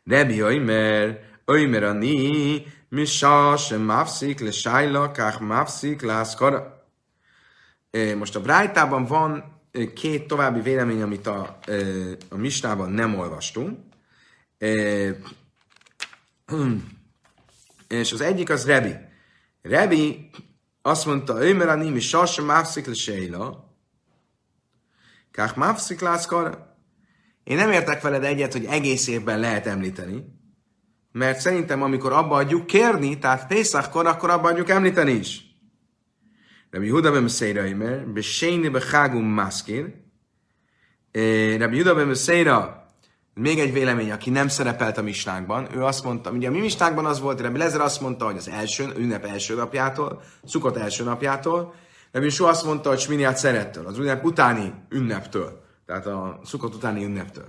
Rebi, 0.04 0.58
mert 0.58 1.27
Ömer 1.50 1.82
ani, 1.82 2.66
misá 2.88 3.56
sem 3.56 3.80
mafszik 3.80 4.40
le 4.40 4.50
sájla, 4.50 5.12
kach 5.12 5.40
mafszik 5.40 6.02
lászkara. 6.02 6.86
Most 8.16 8.36
a 8.36 8.40
Brájtában 8.40 9.04
van 9.04 9.60
két 9.94 10.26
további 10.26 10.60
vélemény, 10.60 11.02
amit 11.02 11.26
a, 11.26 11.58
a 12.28 12.36
Mistában 12.36 12.90
nem 12.90 13.18
olvastunk. 13.18 13.78
És 17.88 18.12
az 18.12 18.20
egyik 18.20 18.50
az 18.50 18.66
Rebi. 18.66 18.94
Rebi 19.62 20.30
azt 20.82 21.06
mondta, 21.06 21.42
Ömer 21.42 21.68
ani, 21.68 21.90
misá 21.90 22.24
sem 22.24 22.44
mafszik 22.44 22.86
le 22.86 22.94
sájla, 22.94 23.74
kach 25.32 25.56
mafszik 25.56 26.00
lászkara. 26.00 26.76
Én 27.44 27.56
nem 27.56 27.70
értek 27.70 28.00
veled 28.00 28.24
egyet, 28.24 28.52
hogy 28.52 28.64
egész 28.64 29.06
évben 29.06 29.40
lehet 29.40 29.66
említeni, 29.66 30.37
mert 31.18 31.40
szerintem, 31.40 31.82
amikor 31.82 32.12
abba 32.12 32.36
adjuk 32.36 32.66
kérni, 32.66 33.18
tehát 33.18 33.46
Pészachkor, 33.46 34.06
akkor 34.06 34.30
abba 34.30 34.48
adjuk 34.48 34.68
említeni 34.68 35.12
is. 35.12 35.42
Rabbi 36.70 36.88
Huda 36.88 37.10
ben 37.10 37.22
Meseira 37.22 37.64
Imer, 37.64 38.06
Beséni 38.06 38.68
Behágum 38.68 39.24
Maszkir, 39.24 39.94
Rabbi 41.58 41.76
Huda 41.76 41.94
ben 41.94 42.06
Meseira, 42.06 42.86
még 43.34 43.58
egy 43.58 43.72
vélemény, 43.72 44.10
aki 44.10 44.30
nem 44.30 44.48
szerepelt 44.48 44.98
a 44.98 45.02
misnákban, 45.02 45.68
ő 45.74 45.84
azt 45.84 46.04
mondta, 46.04 46.30
ugye 46.30 46.48
a 46.48 46.50
mi 46.50 46.60
misnákban 46.60 47.06
az 47.06 47.20
volt, 47.20 47.40
Rabbi 47.40 47.58
Lezer 47.58 47.80
azt 47.80 48.00
mondta, 48.00 48.24
hogy 48.24 48.36
az 48.36 48.48
első, 48.48 48.92
ünnep 48.96 49.24
első 49.24 49.54
napjától, 49.54 50.22
szukott 50.44 50.76
első 50.76 51.04
napjától, 51.04 51.74
Rabbi 52.12 52.28
Su 52.28 52.44
azt 52.44 52.64
mondta, 52.64 52.88
hogy 52.88 52.98
Sminiát 52.98 53.36
szerettől, 53.36 53.86
az 53.86 53.98
ünnep 53.98 54.24
utáni 54.24 54.72
ünneptől, 54.88 55.62
tehát 55.86 56.06
a 56.06 56.40
szukott 56.44 56.74
utáni 56.74 57.04
ünneptől. 57.04 57.48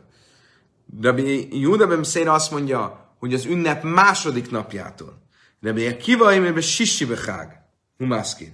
Rabbi 1.01 1.60
Juda 1.62 1.88
ben 1.88 2.27
azt 2.27 2.51
mondja, 2.51 3.08
hogy 3.19 3.34
az 3.34 3.45
ünnep 3.45 3.84
második 3.84 4.51
napjától. 4.51 5.21
Rabbi 5.62 5.88
Akiva 5.88 6.34
imebe 6.34 6.62
sisi 6.62 7.05
behág, 7.05 7.62
humászkid. 7.97 8.53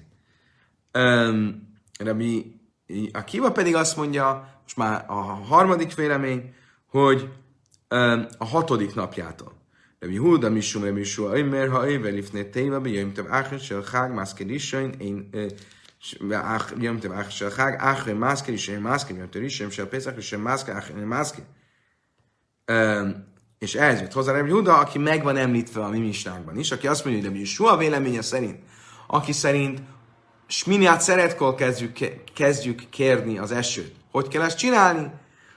Um, 0.93 1.73
Rabbi 1.99 2.59
Akiva 3.11 3.51
pedig 3.51 3.75
azt 3.75 3.97
mondja, 3.97 4.59
most 4.63 4.77
már 4.77 5.05
a 5.07 5.21
harmadik 5.23 5.95
vélemény, 5.95 6.53
hogy 6.89 7.29
um, 7.89 8.25
a 8.37 8.45
hatodik 8.45 8.95
napjától. 8.95 9.53
Rabbi 9.99 10.17
Huda 10.17 10.49
misum 10.49 10.83
Rabbi 10.83 11.03
Shua 11.03 11.37
Imer, 11.37 11.69
ha 11.69 11.89
éve 11.89 12.09
lifne 12.09 12.43
téva, 12.43 12.81
be 12.81 12.89
jöjjön 12.89 13.13
több 13.13 13.27
áhre, 13.29 13.57
se 13.57 13.79
hág, 13.91 14.13
mászked 14.13 14.49
isajn, 14.49 14.91
én 14.97 15.29
jöjjön 16.19 16.99
több 16.99 17.11
áhre, 17.11 17.29
se 17.29 17.51
hág, 17.57 17.79
áhre, 17.79 18.13
mászked 18.13 18.53
isajn, 18.53 18.81
mászked, 18.81 19.09
jöjjön 19.09 19.29
több 19.29 19.43
isajn, 19.43 19.69
se 19.69 19.85
pészak, 19.85 20.21
se 20.21 20.37
mászked, 20.37 20.75
áhre, 20.75 21.05
mászked 21.05 21.45
és 23.65 23.75
ehhez 23.75 24.01
jött 24.01 24.13
hozzá 24.13 24.31
Rebbi 24.31 24.49
Huda, 24.49 24.77
aki 24.77 24.97
meg 24.97 25.23
van 25.23 25.37
említve 25.37 25.83
a 25.83 25.89
mi 25.89 25.99
misnákban 25.99 26.57
is, 26.57 26.71
aki 26.71 26.87
azt 26.87 27.05
mondja, 27.05 27.21
hogy 27.21 27.31
Rebbi 27.31 27.43
Yeshua 27.43 27.77
véleménye 27.77 28.21
szerint, 28.21 28.59
aki 29.07 29.31
szerint 29.31 29.79
Sminiát 30.47 31.01
szeretkor 31.01 31.55
kezdjük, 31.55 31.97
kezdjük 32.33 32.89
kérni 32.89 33.37
az 33.37 33.51
esőt. 33.51 33.95
Hogy 34.11 34.27
kell 34.27 34.41
ezt 34.41 34.57
csinálni? 34.57 35.11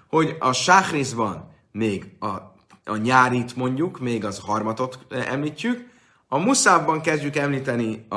Hogy 0.09 0.37
a 0.39 0.53
sáhrizban 0.53 1.55
még 1.73 2.07
a, 2.19 2.27
a 2.85 2.97
nyárit 2.97 3.57
mondjuk, 3.57 4.01
még 4.01 4.25
az 4.25 4.39
harmatot 4.39 4.99
említjük, 5.11 5.91
a 6.29 6.39
muszávban 6.39 7.01
kezdjük 7.01 7.37
említeni 7.37 8.07
a, 8.09 8.17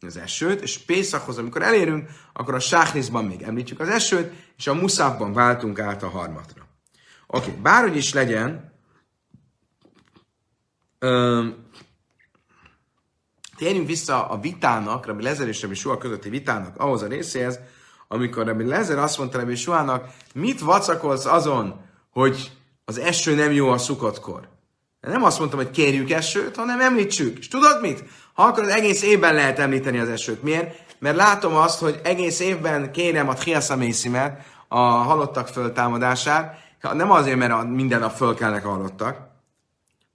az 0.00 0.16
esőt, 0.22 0.62
és 0.62 0.78
Pészakhoz, 0.78 1.38
amikor 1.38 1.62
elérünk, 1.62 2.08
akkor 2.32 2.54
a 2.54 2.60
sáhrizban 2.60 3.24
még 3.24 3.42
említjük 3.42 3.80
az 3.80 3.88
esőt, 3.88 4.32
és 4.56 4.66
a 4.66 4.74
muszávban 4.74 5.32
váltunk 5.32 5.78
át 5.78 6.02
a 6.02 6.08
harmatra. 6.08 6.66
Oké, 7.26 7.48
okay. 7.48 7.60
bárhogy 7.62 7.96
is 7.96 8.12
legyen, 8.12 8.75
térjünk 13.56 13.86
vissza 13.86 14.28
a 14.28 14.40
vitának, 14.40 15.06
Rabbi 15.06 15.22
Lezer 15.22 15.48
és 15.48 15.62
Rabbi 15.62 15.74
Suha 15.74 15.98
közötti 15.98 16.28
vitának 16.28 16.76
ahhoz 16.76 17.02
a 17.02 17.06
részéhez, 17.06 17.58
amikor 18.08 18.46
Rabbi 18.46 18.64
Lezer 18.64 18.98
azt 18.98 19.18
mondta 19.18 19.38
Rabbi 19.38 19.54
Suhának, 19.54 20.08
mit 20.34 20.60
vacakolsz 20.60 21.26
azon, 21.26 21.80
hogy 22.10 22.50
az 22.84 22.98
eső 22.98 23.34
nem 23.34 23.52
jó 23.52 23.68
a 23.68 23.78
szukottkor? 23.78 24.48
Nem 25.00 25.24
azt 25.24 25.38
mondtam, 25.38 25.58
hogy 25.58 25.70
kérjük 25.70 26.10
esőt, 26.10 26.56
hanem 26.56 26.80
említsük. 26.80 27.38
És 27.38 27.48
tudod 27.48 27.80
mit? 27.80 28.04
Ha 28.32 28.42
akarod, 28.42 28.70
egész 28.70 29.02
évben 29.02 29.34
lehet 29.34 29.58
említeni 29.58 29.98
az 29.98 30.08
esőt. 30.08 30.42
Miért? 30.42 30.96
Mert 30.98 31.16
látom 31.16 31.56
azt, 31.56 31.78
hogy 31.78 32.00
egész 32.04 32.40
évben 32.40 32.92
kérem 32.92 33.28
a 33.28 33.34
Triaszamészimet, 33.34 34.40
a 34.68 34.78
halottak 34.78 35.48
föltámadását, 35.48 36.64
nem 36.92 37.10
azért, 37.10 37.36
mert 37.36 37.68
minden 37.68 38.00
nap 38.00 38.16
föl 38.16 38.34
kellnek 38.34 38.66
a 38.66 38.68
halottak. 38.68 39.25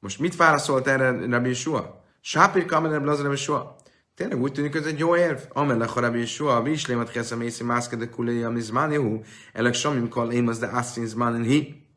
Most 0.02 0.20
mit 0.20 0.36
válaszolt 0.36 0.88
erre 0.88 1.26
Rabbi 1.26 1.48
Yeshua? 1.48 2.04
Sápir 2.22 2.66
kamer 2.66 3.02
Rabbi 3.02 3.28
Yeshua. 3.30 3.76
Tényleg 4.16 4.42
úgy 4.42 4.52
tűnik, 4.52 4.72
hogy 4.72 4.82
ez 4.82 4.88
egy 4.88 5.00
jó 5.00 5.16
érv. 5.16 5.40
Amelech 5.50 5.98
a 5.98 6.00
Rabbi 6.00 6.20
Yeshua, 6.20 6.56
a 6.56 6.62
vislémet 6.62 7.12
keszem 7.12 7.42
észi 7.42 7.64
mászkede 7.64 8.10
kulé, 8.10 8.44
ami 8.44 8.62
zmánihu, 8.62 9.22
elek 9.54 9.74
samim 9.74 10.10
kal 10.10 10.32
én 10.32 10.48
az 10.48 10.60
de 10.60 10.68
ászin 10.68 11.06
zmánin 11.06 11.44
hi. 11.44 11.88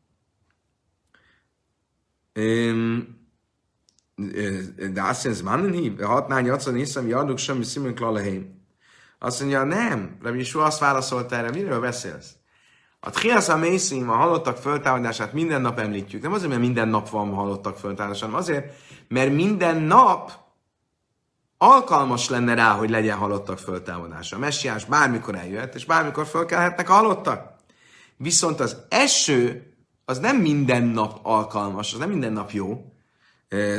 De 4.93 5.01
ászin 5.01 5.33
zmánin 5.33 5.71
hi, 5.71 5.95
hatnál 6.01 6.41
nyatszan 6.41 6.75
hiszem, 6.75 7.07
jarduk 7.07 7.37
semmi 7.37 7.63
szimön 7.63 7.95
klaleheim. 7.95 8.65
Azt 9.19 9.39
mondja, 9.39 9.63
nem, 9.63 10.17
Rabbi 10.21 10.37
Yeshua 10.37 10.63
azt 10.63 10.79
válaszolt 10.79 11.31
erre, 11.31 11.51
miről 11.51 11.79
beszélsz? 11.79 12.33
A 13.05 13.09
Tchiasz 13.09 13.49
a 13.49 13.57
a 14.07 14.15
halottak 14.15 14.57
föltámadását 14.57 15.33
minden 15.33 15.61
nap 15.61 15.79
említjük. 15.79 16.21
Nem 16.21 16.33
azért, 16.33 16.49
mert 16.49 16.61
minden 16.61 16.87
nap 16.87 17.09
van 17.09 17.33
halottak 17.33 17.77
föltámadása, 17.77 18.25
hanem 18.25 18.39
azért, 18.39 18.73
mert 19.07 19.33
minden 19.33 19.81
nap 19.81 20.31
alkalmas 21.57 22.29
lenne 22.29 22.53
rá, 22.53 22.71
hogy 22.71 22.89
legyen 22.89 23.17
halottak 23.17 23.57
föltámadása. 23.57 24.35
A 24.35 24.39
messiás 24.39 24.85
bármikor 24.85 25.35
eljöhet, 25.35 25.75
és 25.75 25.85
bármikor 25.85 26.25
fölkelhetnek 26.25 26.89
a 26.89 26.93
halottak. 26.93 27.53
Viszont 28.17 28.59
az 28.59 28.77
eső 28.89 29.73
az 30.05 30.19
nem 30.19 30.37
minden 30.37 30.83
nap 30.83 31.19
alkalmas, 31.23 31.93
az 31.93 31.99
nem 31.99 32.09
minden 32.09 32.33
nap 32.33 32.51
jó. 32.51 32.94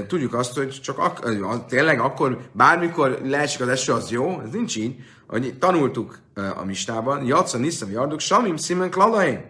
Tudjuk 0.06 0.34
azt, 0.34 0.56
hogy 0.56 0.80
csak 0.82 0.98
ak- 0.98 1.66
tényleg 1.66 2.00
akkor 2.00 2.38
bármikor 2.52 3.20
leesik 3.24 3.60
az 3.60 3.68
eső, 3.68 3.92
az 3.92 4.10
jó, 4.10 4.40
ez 4.40 4.50
nincs 4.50 4.76
így. 4.76 4.96
Hogy 5.26 5.58
tanultuk 5.58 6.18
a 6.56 6.64
mistában, 6.64 7.24
Jaca 7.24 7.58
Niszam 7.58 7.90
Jarduk, 7.90 8.20
Samim 8.20 8.56
Simen 8.56 8.90
Klalaim. 8.90 9.40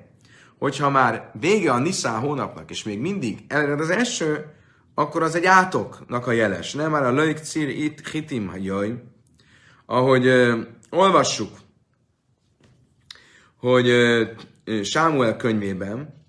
Hogyha 0.58 0.90
már 0.90 1.30
vége 1.40 1.72
a 1.72 1.78
Niszán 1.78 2.20
hónapnak, 2.20 2.70
és 2.70 2.82
még 2.84 3.00
mindig 3.00 3.44
elered 3.48 3.80
az 3.80 3.90
eső, 3.90 4.44
akkor 4.94 5.22
az 5.22 5.34
egy 5.34 5.44
átoknak 5.44 6.26
a 6.26 6.32
jeles. 6.32 6.74
Nem 6.74 6.90
már 6.90 7.02
a 7.02 7.12
löjk 7.12 7.38
cír 7.38 7.68
itt 7.68 8.08
hitim 8.08 8.52
jöjj. 8.60 8.92
Ahogy 9.86 10.26
ö, 10.26 10.60
olvassuk, 10.90 11.50
hogy 13.56 13.88
ö, 13.88 14.24
Sámuel 14.82 15.36
könyvében, 15.36 16.24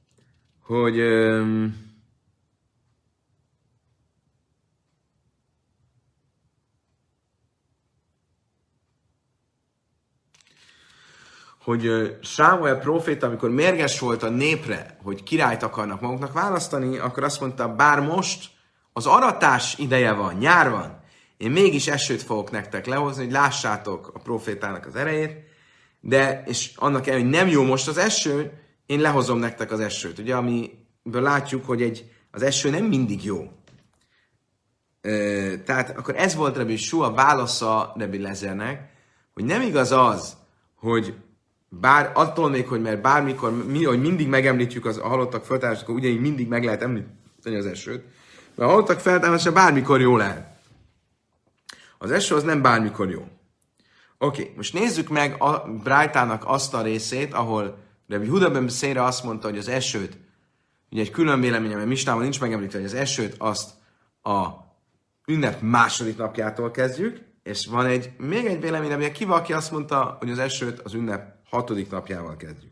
hogy 0.61 0.99
ö, 0.99 1.65
hogy 11.67 12.17
Sámuel 12.21 12.79
proféta, 12.79 13.27
amikor 13.27 13.49
mérges 13.49 13.99
volt 13.99 14.23
a 14.23 14.29
népre, 14.29 14.97
hogy 15.03 15.23
királyt 15.23 15.63
akarnak 15.63 16.01
maguknak 16.01 16.33
választani, 16.33 16.97
akkor 16.97 17.23
azt 17.23 17.39
mondta, 17.39 17.75
bár 17.75 17.99
most 17.99 18.49
az 18.93 19.05
aratás 19.05 19.77
ideje 19.77 20.11
van, 20.11 20.33
nyár 20.33 20.69
van, 20.69 20.99
én 21.37 21.51
mégis 21.51 21.87
esőt 21.87 22.21
fogok 22.21 22.51
nektek 22.51 22.85
lehozni, 22.85 23.23
hogy 23.23 23.31
lássátok 23.31 24.11
a 24.13 24.19
profétának 24.19 24.85
az 24.85 24.95
erejét, 24.95 25.35
de, 25.99 26.43
és 26.45 26.71
annak 26.75 27.07
el, 27.07 27.15
hogy 27.15 27.29
nem 27.29 27.47
jó 27.47 27.63
most 27.63 27.87
az 27.87 27.97
eső, 27.97 28.51
én 28.85 28.99
lehozom 28.99 29.39
nektek 29.39 29.71
az 29.71 29.79
esőt. 29.79 30.19
Ugye, 30.19 30.35
amiből 30.35 31.21
látjuk, 31.21 31.65
hogy 31.65 31.81
egy, 31.81 32.11
az 32.31 32.41
eső 32.41 32.69
nem 32.69 32.85
mindig 32.85 33.23
jó. 33.23 33.51
E, 35.01 35.11
tehát 35.57 35.97
akkor 35.97 36.15
ez 36.15 36.35
volt 36.35 36.57
Rebbi 36.57 36.77
Sua 36.77 37.11
válasza 37.11 37.93
Rebbi 37.97 38.19
Lezernek, 38.19 38.89
hogy 39.33 39.43
nem 39.43 39.61
igaz 39.61 39.91
az, 39.91 40.37
hogy 40.75 41.15
bár 41.69 42.11
attól 42.13 42.49
még, 42.49 42.67
hogy 42.67 42.81
mert 42.81 43.01
bármikor, 43.01 43.65
mi, 43.65 43.83
hogy 43.83 44.01
mindig 44.01 44.27
megemlítjük 44.27 44.85
az, 44.85 44.97
a 44.97 45.07
halottak 45.07 45.45
föltárását, 45.45 45.83
akkor 45.83 45.95
ugye 45.95 46.19
mindig 46.19 46.47
meg 46.47 46.63
lehet 46.63 46.81
említeni 46.81 47.55
az 47.55 47.65
esőt, 47.65 48.03
mert 48.55 48.69
a 48.69 48.73
halottak 48.73 48.99
feltámadása 48.99 49.51
bármikor 49.51 50.01
jó 50.01 50.17
lehet. 50.17 50.55
Az 51.97 52.11
eső 52.11 52.35
az 52.35 52.43
nem 52.43 52.61
bármikor 52.61 53.09
jó. 53.09 53.27
Oké, 54.17 54.41
okay, 54.41 54.53
most 54.55 54.73
nézzük 54.73 55.09
meg 55.09 55.41
a 55.41 55.67
Brájtának 55.83 56.43
azt 56.45 56.73
a 56.73 56.81
részét, 56.81 57.33
ahol 57.33 57.77
Rabbi 58.07 58.27
Huda 58.27 58.69
Szére 58.69 59.03
azt 59.03 59.23
mondta, 59.23 59.47
hogy 59.49 59.57
az 59.57 59.67
esőt, 59.67 60.17
ugye 60.91 61.01
egy 61.01 61.11
külön 61.11 61.39
vélemény, 61.39 61.71
mert 61.71 61.87
Mistában 61.87 62.21
nincs 62.21 62.39
megemlítve, 62.39 62.77
hogy 62.77 62.87
az 62.87 62.93
esőt 62.93 63.35
azt 63.37 63.69
a 64.21 64.47
ünnep 65.27 65.61
második 65.61 66.17
napjától 66.17 66.71
kezdjük, 66.71 67.26
és 67.47 67.65
van 67.65 67.85
egy, 67.85 68.11
még 68.17 68.45
egy 68.45 68.61
vélemény, 68.61 68.91
amire 68.91 69.11
ki 69.11 69.25
valaki 69.25 69.53
azt 69.53 69.71
mondta, 69.71 70.17
hogy 70.19 70.29
az 70.29 70.39
esőt 70.39 70.79
az 70.79 70.93
ünnep 70.93 71.35
hatodik 71.49 71.89
napjával 71.89 72.35
kezdjük. 72.37 72.71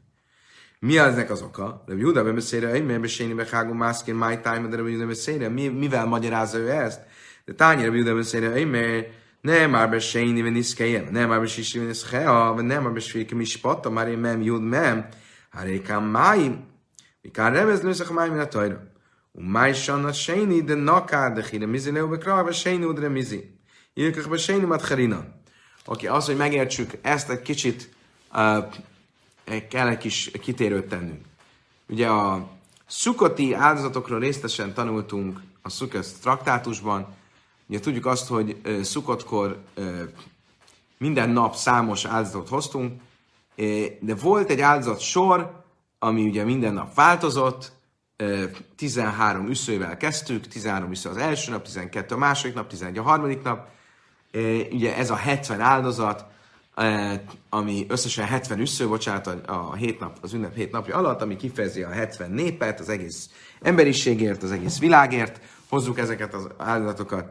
Mi 0.79 0.97
az 0.97 1.13
ennek 1.13 1.29
az 1.29 1.41
oka? 1.41 1.83
Rabbi 1.87 2.01
Júda 2.01 2.33
beszélre, 2.33 2.69
hogy 2.69 2.85
miért 2.85 3.01
beszélni 3.01 3.33
behágó 3.33 3.73
mászkén 3.73 4.15
my 4.15 4.39
time, 4.41 4.67
de 4.67 4.77
Júda 4.77 5.05
beszélre, 5.05 5.49
mivel 5.49 6.05
magyarázza 6.05 6.57
ő 6.57 6.71
ezt? 6.71 7.01
De 7.45 7.53
tányira 7.53 7.93
Júda 7.93 8.15
beszélre, 8.15 8.51
hogy 8.51 8.69
miért 8.69 9.09
nem 9.41 9.69
már 9.69 9.89
beszélni, 9.89 10.41
vagy 10.41 10.51
niszkeljem, 10.51 11.07
nem 11.11 11.29
már 11.29 11.39
beszélni, 11.39 11.77
vagy 11.77 11.87
niszkelja, 11.87 12.51
vagy 12.55 12.65
nem 12.65 12.83
már 12.83 12.93
beszélni, 12.93 13.35
mi 13.35 13.43
spatta, 13.43 13.89
már 13.89 14.07
én 14.07 14.19
nem 14.19 14.41
jud, 14.41 14.63
nem. 14.63 15.07
Hárékán 15.49 16.03
máim, 16.03 16.65
mikán 17.21 17.53
revez 17.53 17.81
lőszak 17.81 18.13
máim 18.13 18.39
a 18.39 18.47
tajra. 18.47 18.91
Umáj 19.31 19.73
sanna 19.73 20.13
sejni, 20.13 20.61
de 20.61 20.73
nakád, 20.73 21.35
de 21.35 21.45
híre 21.49 21.65
mizi, 21.65 21.91
leóbe 21.91 22.17
kráva, 22.17 22.51
sejni, 22.51 22.93
de 22.93 23.09
mizi. 23.09 23.54
Ilyenek 23.97 24.31
a 24.31 24.37
Seinumat 24.37 24.87
Harina. 24.87 25.15
Oké, 25.85 26.05
okay, 26.05 26.17
az, 26.17 26.25
hogy 26.25 26.35
megértsük, 26.37 26.91
ezt 27.01 27.29
egy 27.29 27.41
kicsit 27.41 27.95
uh, 28.33 29.67
kell 29.69 29.87
egy 29.87 29.97
kis 29.97 30.31
kitérőt 30.41 30.87
tennünk. 30.87 31.25
Ugye 31.89 32.07
a 32.07 32.49
szukati 32.85 33.53
áldozatokról 33.53 34.19
részletesen 34.19 34.73
tanultunk 34.73 35.41
a 35.61 35.69
szukasz 35.69 36.13
traktátusban. 36.13 37.07
Ugye 37.67 37.79
tudjuk 37.79 38.05
azt, 38.05 38.27
hogy 38.27 38.61
uh, 38.65 38.81
szukotkor 38.81 39.61
uh, 39.77 40.01
minden 40.97 41.29
nap 41.29 41.55
számos 41.55 42.05
áldozatot 42.05 42.49
hoztunk, 42.49 43.01
de 43.99 44.15
volt 44.21 44.49
egy 44.49 44.61
áldozat 44.61 44.99
sor, 44.99 45.63
ami 45.99 46.23
ugye 46.27 46.43
minden 46.43 46.73
nap 46.73 46.93
változott, 46.93 47.71
13 48.75 49.49
üszővel 49.49 49.97
kezdtük, 49.97 50.47
13 50.47 50.91
üsző 50.91 51.09
az 51.09 51.17
első 51.17 51.51
nap, 51.51 51.63
12 51.63 52.15
a 52.15 52.17
második 52.17 52.55
nap, 52.55 52.67
11 52.67 52.97
a 52.97 53.01
harmadik 53.01 53.41
nap, 53.41 53.73
ugye 54.71 54.95
ez 54.95 55.09
a 55.09 55.15
70 55.15 55.61
áldozat, 55.61 56.25
ami 57.49 57.85
összesen 57.89 58.25
70 58.25 58.59
üssző, 58.59 58.87
bocsánat, 58.87 59.27
a, 59.27 59.73
hét 59.75 59.99
nap, 59.99 60.17
az 60.21 60.33
ünnep 60.33 60.55
hét 60.55 60.71
napja 60.71 60.95
alatt, 60.97 61.21
ami 61.21 61.35
kifejezi 61.35 61.83
a 61.83 61.89
70 61.89 62.31
népet, 62.31 62.79
az 62.79 62.89
egész 62.89 63.29
emberiségért, 63.61 64.43
az 64.43 64.51
egész 64.51 64.79
világért, 64.79 65.39
hozzuk 65.69 65.99
ezeket 65.99 66.33
az 66.33 66.47
áldozatokat. 66.57 67.29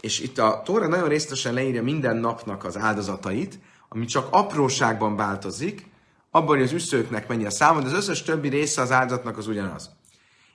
És 0.00 0.20
itt 0.20 0.38
a 0.38 0.62
Tóra 0.64 0.86
nagyon 0.86 1.08
részletesen 1.08 1.54
leírja 1.54 1.82
minden 1.82 2.16
napnak 2.16 2.64
az 2.64 2.76
áldozatait, 2.76 3.58
ami 3.88 4.04
csak 4.04 4.28
apróságban 4.30 5.16
változik, 5.16 5.86
abban, 6.30 6.56
hogy 6.56 6.62
az 6.62 6.72
üsszőknek 6.72 7.28
mennyi 7.28 7.44
a 7.44 7.50
száma, 7.50 7.80
de 7.80 7.86
az 7.86 7.92
összes 7.92 8.22
többi 8.22 8.48
része 8.48 8.82
az 8.82 8.92
áldozatnak 8.92 9.38
az 9.38 9.46
ugyanaz. 9.46 9.90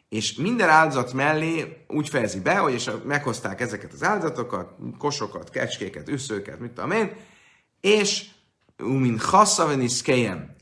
És 0.09 0.35
minden 0.35 0.69
áldozat 0.69 1.13
mellé 1.13 1.85
úgy 1.87 2.09
fejezi 2.09 2.39
be, 2.39 2.57
hogy 2.57 2.73
és 2.73 2.91
meghozták 3.05 3.61
ezeket 3.61 3.93
az 3.93 4.03
áldozatokat, 4.03 4.75
kosokat, 4.97 5.49
kecskéket, 5.49 6.09
üsszőket, 6.09 6.59
mit 6.59 6.71
tudom 6.71 6.91
én, 6.91 7.11
és 7.81 8.25
umin 8.83 9.17
chassa 9.17 9.67
veniszkejem, 9.67 10.55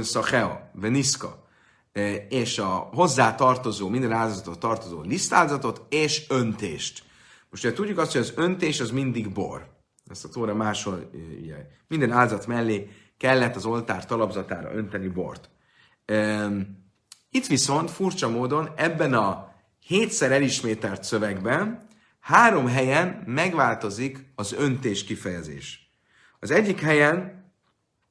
szacheo, 0.00 0.50
veniszka, 0.72 1.46
e, 1.92 2.14
és 2.14 2.58
a 2.58 2.88
hozzá 2.92 3.34
tartozó, 3.34 3.88
minden 3.88 4.12
áldozatot 4.12 4.58
tartozó 4.58 5.00
lisztáldozatot, 5.00 5.82
és 5.88 6.26
öntést. 6.28 7.04
Most 7.50 7.64
ugye 7.64 7.72
tudjuk 7.72 7.98
azt, 7.98 8.12
hogy 8.12 8.20
az 8.20 8.32
öntés 8.36 8.80
az 8.80 8.90
mindig 8.90 9.32
bor. 9.32 9.70
Ezt 10.06 10.24
a 10.24 10.28
tóra 10.28 10.54
máshol, 10.54 11.10
ugye, 11.40 11.56
minden 11.88 12.12
áldozat 12.12 12.46
mellé 12.46 12.88
kellett 13.16 13.56
az 13.56 13.64
oltár 13.64 14.06
talapzatára 14.06 14.74
önteni 14.74 15.08
bort. 15.08 15.50
Itt 17.34 17.46
viszont 17.46 17.90
furcsa 17.90 18.28
módon 18.28 18.70
ebben 18.76 19.14
a 19.14 19.54
hétszer 19.86 20.32
elismételt 20.32 21.04
szövegben 21.04 21.86
három 22.20 22.66
helyen 22.66 23.22
megváltozik 23.26 24.26
az 24.34 24.52
öntés 24.52 25.04
kifejezés. 25.04 25.90
Az 26.40 26.50
egyik 26.50 26.80
helyen 26.80 27.44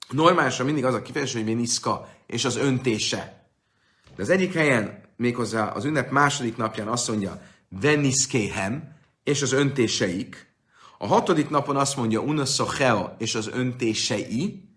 normálisan 0.09 0.65
mindig 0.65 0.86
az 0.86 0.93
a 0.93 1.01
kifejezés, 1.01 1.34
hogy 1.34 1.45
veniszka, 1.45 2.09
és 2.28 2.45
az 2.45 2.55
öntése. 2.55 3.49
De 4.15 4.22
az 4.22 4.30
egyik 4.30 4.53
helyen, 4.53 5.03
méghozzá 5.15 5.67
az 5.67 5.86
ünnep 5.86 6.11
második 6.11 6.57
napján 6.57 6.88
azt 6.88 7.07
mondja, 7.07 7.41
veniszkéhem, 7.82 8.95
és 9.24 9.41
az 9.41 9.51
öntéseik. 9.51 10.55
A 10.97 11.07
hatodik 11.07 11.49
napon 11.49 11.76
azt 11.76 11.95
mondja, 11.95 12.22
unaszocheo, 12.22 13.09
és 13.17 13.36
az 13.36 13.47
öntései. 13.47 14.69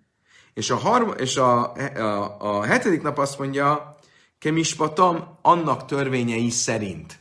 És 0.54 0.70
a, 0.70 0.76
harm, 0.76 1.10
és 1.16 1.36
a, 1.36 1.72
a, 1.72 2.36
a 2.38 2.62
hetedik 2.62 3.02
nap 3.02 3.18
azt 3.18 3.38
mondja, 3.38 3.93
kemispatam, 4.44 5.38
annak 5.42 5.84
törvényei 5.84 6.50
szerint. 6.50 7.18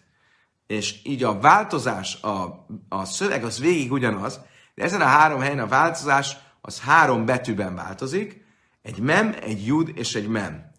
és 0.67 0.99
így 1.03 1.23
a 1.23 1.39
változás, 1.39 2.21
a, 2.21 2.65
a 2.89 3.05
szöveg 3.05 3.43
az 3.43 3.59
végig 3.59 3.91
ugyanaz, 3.91 4.39
de 4.75 4.83
ezen 4.83 5.01
a 5.01 5.05
három 5.05 5.39
helyen 5.39 5.59
a 5.59 5.67
változás 5.67 6.37
az 6.61 6.79
három 6.79 7.25
betűben 7.25 7.75
változik, 7.75 8.45
egy 8.81 8.99
mem, 8.99 9.35
egy 9.41 9.65
jud 9.65 9.91
és 9.95 10.15
egy 10.15 10.27
mem. 10.27 10.71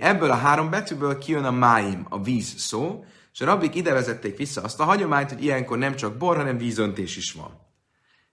Ebből 0.00 0.30
a 0.30 0.34
három 0.34 0.70
betűből 0.70 1.18
kijön 1.18 1.44
a 1.44 1.50
máim, 1.50 2.06
a 2.08 2.22
víz 2.22 2.54
szó, 2.58 3.04
és 3.32 3.40
a 3.40 3.44
rabbik 3.44 3.74
ide 3.74 3.92
vezették 3.92 4.36
vissza 4.36 4.62
azt 4.62 4.80
a 4.80 4.84
hagyományt, 4.84 5.30
hogy 5.30 5.44
ilyenkor 5.44 5.78
nem 5.78 5.96
csak 5.96 6.16
bor, 6.16 6.36
hanem 6.36 6.58
vízöntés 6.58 7.16
is 7.16 7.32
van. 7.32 7.60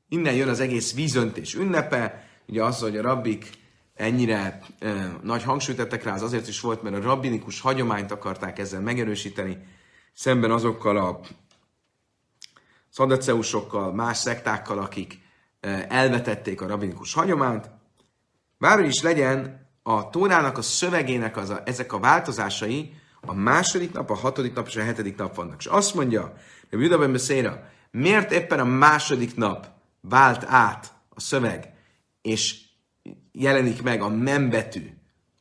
Innen 0.09 0.33
jön 0.33 0.49
az 0.49 0.59
egész 0.59 0.93
vízöntés 0.93 1.55
ünnepe, 1.55 2.27
ugye 2.47 2.63
az, 2.63 2.79
hogy 2.79 2.97
a 2.97 3.01
rabbik 3.01 3.49
ennyire 3.95 4.59
e, 4.79 5.17
nagy 5.21 5.43
hangsúlyt 5.43 5.77
tettek 5.77 6.03
rá, 6.03 6.13
az 6.13 6.21
azért 6.21 6.47
is 6.47 6.59
volt, 6.59 6.83
mert 6.83 6.95
a 6.95 7.01
rabbinikus 7.01 7.61
hagyományt 7.61 8.11
akarták 8.11 8.59
ezzel 8.59 8.81
megerősíteni, 8.81 9.57
szemben 10.13 10.51
azokkal 10.51 10.97
a 10.97 11.19
szadaceusokkal, 12.89 13.93
más 13.93 14.17
szektákkal, 14.17 14.79
akik 14.79 15.19
e, 15.59 15.85
elvetették 15.89 16.61
a 16.61 16.67
rabbinikus 16.67 17.13
hagyományt. 17.13 17.69
Bármi 18.57 18.87
is 18.87 19.01
legyen, 19.01 19.67
a 19.83 20.09
Tórának 20.09 20.57
a 20.57 20.61
szövegének 20.61 21.37
az 21.37 21.49
a, 21.49 21.61
ezek 21.65 21.93
a 21.93 21.99
változásai 21.99 22.93
a 23.21 23.33
második 23.33 23.93
nap, 23.93 24.09
a 24.09 24.15
hatodik 24.15 24.53
nap 24.53 24.67
és 24.67 24.75
a 24.75 24.83
hetedik 24.83 25.17
nap 25.17 25.35
vannak. 25.35 25.59
És 25.59 25.65
azt 25.65 25.93
mondja, 25.93 26.33
hogy 26.69 26.81
Judaben 26.81 27.11
beszélre, 27.11 27.71
miért 27.91 28.31
éppen 28.31 28.59
a 28.59 28.63
második 28.63 29.35
nap 29.35 29.67
vált 30.01 30.43
át 30.47 30.93
a 31.09 31.19
szöveg, 31.19 31.73
és 32.21 32.62
jelenik 33.33 33.81
meg 33.81 34.01
a 34.01 34.09
membetű, 34.09 34.89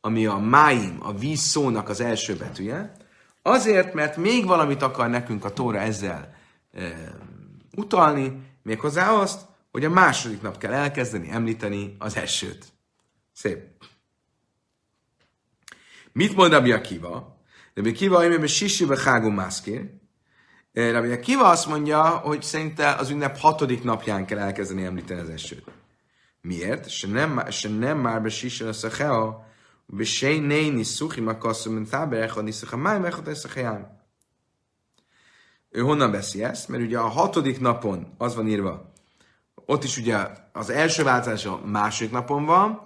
ami 0.01 0.25
a 0.25 0.37
máim, 0.37 0.97
a 0.99 1.13
víz 1.13 1.39
szónak 1.39 1.89
az 1.89 1.99
első 1.99 2.35
betűje, 2.35 2.95
azért, 3.41 3.93
mert 3.93 4.17
még 4.17 4.45
valamit 4.45 4.81
akar 4.81 5.09
nekünk 5.09 5.45
a 5.45 5.53
Tóra 5.53 5.79
ezzel 5.79 6.35
e, 6.73 6.81
utalni, 7.75 8.41
méghozzá 8.63 9.11
azt, 9.11 9.41
hogy 9.71 9.85
a 9.85 9.89
második 9.89 10.41
nap 10.41 10.57
kell 10.57 10.73
elkezdeni 10.73 11.29
említeni 11.29 11.95
az 11.99 12.17
elsőt. 12.17 12.65
Szép. 13.33 13.59
Mit 16.11 16.35
mond 16.35 16.51
Rabbi 16.51 16.71
Akiva? 16.71 17.37
Rabbi 17.73 17.89
Akiva, 17.89 18.17
hogy 18.17 18.49
sisibe 18.49 18.99
hágum 18.99 19.33
mászkér. 19.33 19.89
Rabbi 20.73 21.11
Akiva 21.11 21.49
azt 21.49 21.67
mondja, 21.67 22.03
hogy 22.03 22.41
szerinte 22.41 22.95
az 22.95 23.09
ünnep 23.09 23.37
hatodik 23.37 23.83
napján 23.83 24.25
kell 24.25 24.39
elkezdeni 24.39 24.85
említeni 24.85 25.19
az 25.19 25.29
esőt. 25.29 25.82
Miért? 26.47 26.89
Se 26.89 27.07
nem, 27.69 27.99
már 27.99 28.21
be 28.21 28.29
sisel 28.29 28.67
a 28.67 28.73
szachea, 28.73 29.47
be 29.85 30.03
se 30.03 30.27
né 30.27 30.69
niszuchim 30.69 31.27
a 31.27 31.37
kasszum, 31.37 31.73
mint 31.73 31.89
táber 31.89 32.21
echad 32.21 32.43
niszach 32.43 32.73
a 32.73 32.77
máj 32.77 33.05
echad 33.05 33.27
eszacheján. 33.27 34.01
Ő 35.69 35.81
honnan 35.81 36.11
veszi 36.11 36.43
ezt? 36.43 36.67
Mert 36.67 36.83
ugye 36.83 36.99
a 36.99 37.07
hatodik 37.07 37.59
napon 37.59 38.13
az 38.17 38.35
van 38.35 38.47
írva, 38.47 38.91
ott 39.65 39.83
is 39.83 39.97
ugye 39.97 40.27
az 40.53 40.69
első 40.69 41.03
változás 41.03 41.45
a 41.45 41.61
második 41.65 42.11
napon 42.11 42.45
van, 42.45 42.81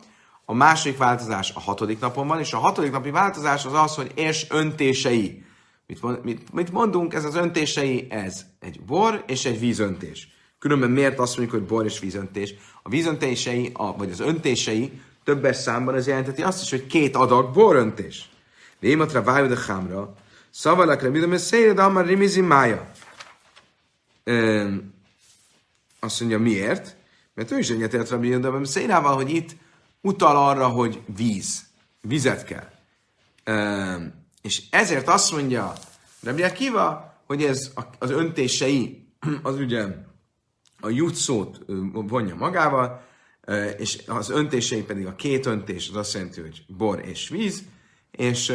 a 0.46 0.54
második 0.54 0.98
változás 0.98 1.52
a 1.54 1.60
hatodik 1.60 2.00
napon 2.00 2.28
van, 2.28 2.40
és 2.40 2.54
a 2.54 2.58
hatodik 2.58 2.92
napi 2.92 3.12
változás 3.12 3.66
az 3.66 3.74
az, 3.74 3.96
hogy 3.96 4.12
és 4.16 4.48
öntései. 4.50 5.46
Mit, 5.86 6.24
mit, 6.24 6.54
mit 6.54 6.72
mondunk? 6.72 7.14
Ez 7.14 7.26
az 7.26 7.36
öntései, 7.36 8.08
ez 8.10 8.46
egy 8.60 8.82
bor 8.82 9.24
és 9.28 9.46
egy 9.46 9.60
vízöntés. 9.60 10.37
Különben 10.60 10.90
miért 10.90 11.20
azt 11.20 11.38
mondjuk, 11.38 11.60
hogy 11.60 11.70
bor 11.70 11.86
és 11.86 12.00
vízöntés? 12.00 12.54
A 12.84 12.90
vízöntései, 12.90 13.72
a, 13.74 13.98
vagy 13.98 14.12
az 14.12 14.20
öntései 14.20 15.02
többes 15.24 15.56
számban 15.56 15.96
ez 15.96 16.08
jelenteti 16.08 16.42
azt 16.42 16.62
is, 16.62 16.70
hogy 16.70 16.88
két 16.88 17.16
adag 17.16 17.54
boröntés. 17.54 18.30
Vématra 18.80 19.24
vájú 19.24 19.48
de 19.48 19.58
hámra, 19.68 20.14
szavalakra, 20.50 21.10
mi 21.10 21.20
a 21.20 21.38
szél, 21.38 21.74
de 21.74 21.82
amar 21.82 22.06
rimizi 22.06 22.42
mája. 22.42 22.92
Azt 26.00 26.20
mondja, 26.20 26.40
miért? 26.40 26.96
Mert 27.34 27.52
ő 27.52 27.58
is 27.58 27.70
egyetért 27.70 28.10
Rabbi 28.10 28.28
Yehuda 28.28 28.66
Szénával, 28.66 29.16
hogy 29.16 29.30
itt 29.30 29.56
utal 30.02 30.50
arra, 30.50 30.68
hogy 30.68 31.02
víz, 31.16 31.64
vizet 32.02 32.44
kell. 32.44 32.70
És 34.42 34.64
ezért 34.70 35.08
azt 35.08 35.32
mondja 35.32 35.74
Rabbi 36.24 36.44
Akiva, 36.44 37.22
hogy 37.26 37.44
ez 37.44 37.72
az 38.00 38.10
öntései, 38.10 39.08
az 39.44 39.56
ugye 39.56 39.86
a 40.82 40.90
jut 40.90 41.16
szót 41.16 41.60
vonja 41.92 42.36
magával, 42.36 43.02
és 43.78 44.04
az 44.08 44.30
öntései 44.30 44.84
pedig 44.84 45.06
a 45.06 45.16
két 45.16 45.46
öntés, 45.46 45.90
az 45.90 45.96
azt 45.96 46.14
jelenti, 46.14 46.42
hogy 46.42 46.66
bor 46.68 47.02
és 47.06 47.30
víz, 47.30 47.64
és, 48.12 48.54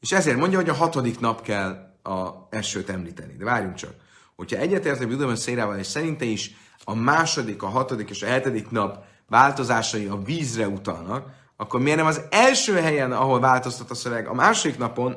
és 0.00 0.12
ezért 0.12 0.36
mondja, 0.36 0.58
hogy 0.58 0.68
a 0.68 0.74
hatodik 0.74 1.20
nap 1.20 1.42
kell 1.42 1.94
a 2.02 2.46
esőt 2.50 2.90
említeni. 2.90 3.36
De 3.36 3.44
várjunk 3.44 3.74
csak. 3.74 3.94
Hogyha 4.36 4.56
egyetért 4.56 5.00
a 5.00 5.08
Judomön 5.08 5.36
Szérával, 5.36 5.78
és 5.78 5.86
szerinte 5.86 6.24
is 6.24 6.50
a 6.84 6.94
második, 6.94 7.62
a 7.62 7.68
hatodik 7.68 8.10
és 8.10 8.22
a 8.22 8.26
hetedik 8.26 8.70
nap 8.70 9.04
változásai 9.28 10.06
a 10.06 10.22
vízre 10.22 10.68
utalnak, 10.68 11.38
akkor 11.56 11.80
miért 11.80 11.98
nem 11.98 12.06
az 12.06 12.22
első 12.30 12.74
helyen, 12.74 13.12
ahol 13.12 13.40
változtat 13.40 13.90
a 13.90 13.94
szöveg, 13.94 14.26
a 14.26 14.34
második 14.34 14.78
napon 14.78 15.16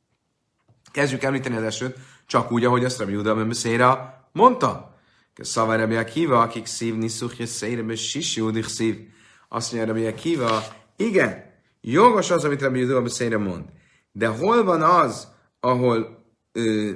kezdjük 0.92 1.22
említeni 1.22 1.56
az 1.56 1.62
esőt, 1.62 1.98
csak 2.26 2.52
úgy, 2.52 2.64
ahogy 2.64 2.84
azt 2.84 2.98
Rabbi 2.98 3.12
Juda 3.12 3.54
Széra 3.54 4.22
mondta. 4.32 4.95
Szavar 5.42 5.78
Rabbi 5.78 5.96
Akiva, 5.96 6.40
akik 6.40 6.66
szívni 6.66 7.08
szuchja 7.08 7.46
széjrebe 7.46 7.96
sisi 7.96 8.40
udich 8.40 8.68
szív. 8.68 9.08
Azt 9.48 9.72
mondja 9.72 9.92
Rabbi 9.92 10.06
Akiva, 10.06 10.62
igen, 10.96 11.44
jogos 11.80 12.30
az, 12.30 12.44
amit 12.44 12.62
Rabbi 12.62 12.78
Juda 12.78 13.08
Széra 13.08 13.38
mond. 13.38 13.64
De 14.12 14.26
hol 14.26 14.64
van 14.64 14.82
az, 14.82 15.28
ahol 15.60 16.24
ö, 16.52 16.90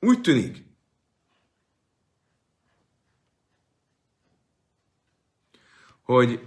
úgy 0.00 0.20
tűnik, 0.20 0.64
hogy 6.02 6.40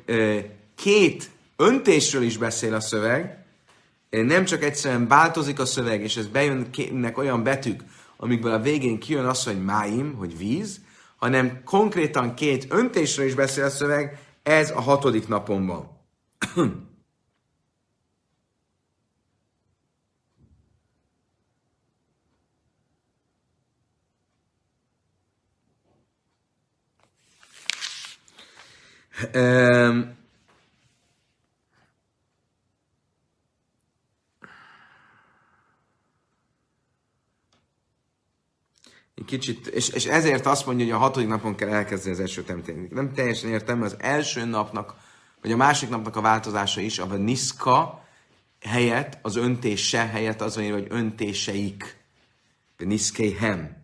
két 0.76 1.30
öntésről 1.56 2.22
is 2.22 2.38
beszél 2.38 2.74
a 2.74 2.80
szöveg, 2.80 3.46
nem 4.10 4.46
csak 4.46 4.64
egyszerűen 4.64 5.08
változik 5.08 5.60
a 5.60 5.66
szöveg, 5.66 6.02
és 6.02 6.18
ez 6.18 6.28
bejönnek 6.28 7.18
olyan 7.18 7.44
betűk, 7.44 7.84
amikből 8.22 8.52
a 8.54 8.60
végén 8.60 9.00
kijön 9.00 9.26
az, 9.26 9.44
hogy 9.44 9.64
máim, 9.64 10.14
hogy 10.14 10.38
víz, 10.38 10.82
hanem 11.16 11.64
konkrétan 11.64 12.34
két 12.34 12.68
öntésről 12.70 13.26
is 13.26 13.34
beszél 13.34 13.64
a 13.64 13.70
szöveg, 13.70 14.20
ez 14.44 14.72
a 14.72 14.82
hatodik 14.82 15.28
napon 15.28 15.66
van. 15.66 15.98
Um, 29.34 30.19
kicsit, 39.30 39.68
és, 39.68 39.90
és 39.90 40.06
ezért 40.06 40.46
azt 40.46 40.66
mondja, 40.66 40.86
hogy 40.86 40.94
a 40.94 40.98
hatodik 40.98 41.28
napon 41.28 41.56
kell 41.56 41.70
elkezdeni 41.70 42.14
az 42.14 42.20
első 42.20 42.44
temteni. 42.44 42.88
Nem 42.92 43.14
teljesen 43.14 43.50
értem, 43.50 43.82
az 43.82 43.96
első 44.00 44.46
napnak, 44.46 44.96
vagy 45.42 45.52
a 45.52 45.58
másik 45.58 45.90
napnak 45.90 46.16
a 46.16 46.22
változása 46.22 46.82
is, 46.82 47.00
a 47.00 47.06
niszka 47.06 48.04
helyett, 48.62 49.18
az 49.22 49.36
öntése 49.36 50.06
helyett 50.06 50.42
az 50.42 50.56
van 50.56 50.72
hogy 50.72 50.88
öntéseik. 50.90 51.98
Niszkéhem. 52.78 53.78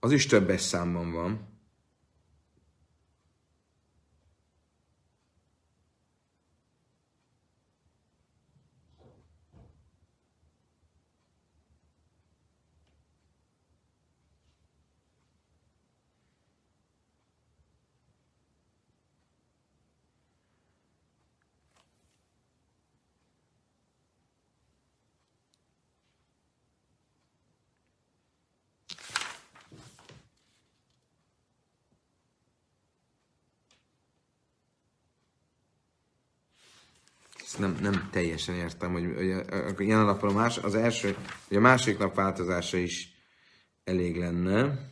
Az 0.00 0.12
is 0.12 0.26
többes 0.26 0.60
számban 0.60 1.12
van. 1.12 1.48
nem, 37.58 37.76
nem 37.80 38.08
teljesen 38.10 38.54
értem, 38.54 38.92
hogy, 38.92 39.06
hogy 39.76 39.86
ilyen 39.86 39.98
alapon 39.98 40.34
más, 40.34 40.58
az 40.58 40.74
első, 40.74 41.16
hogy 41.48 41.56
a 41.56 41.60
másik 41.60 41.98
nap 41.98 42.14
változása 42.14 42.76
is 42.76 43.12
elég 43.84 44.16
lenne. 44.16 44.88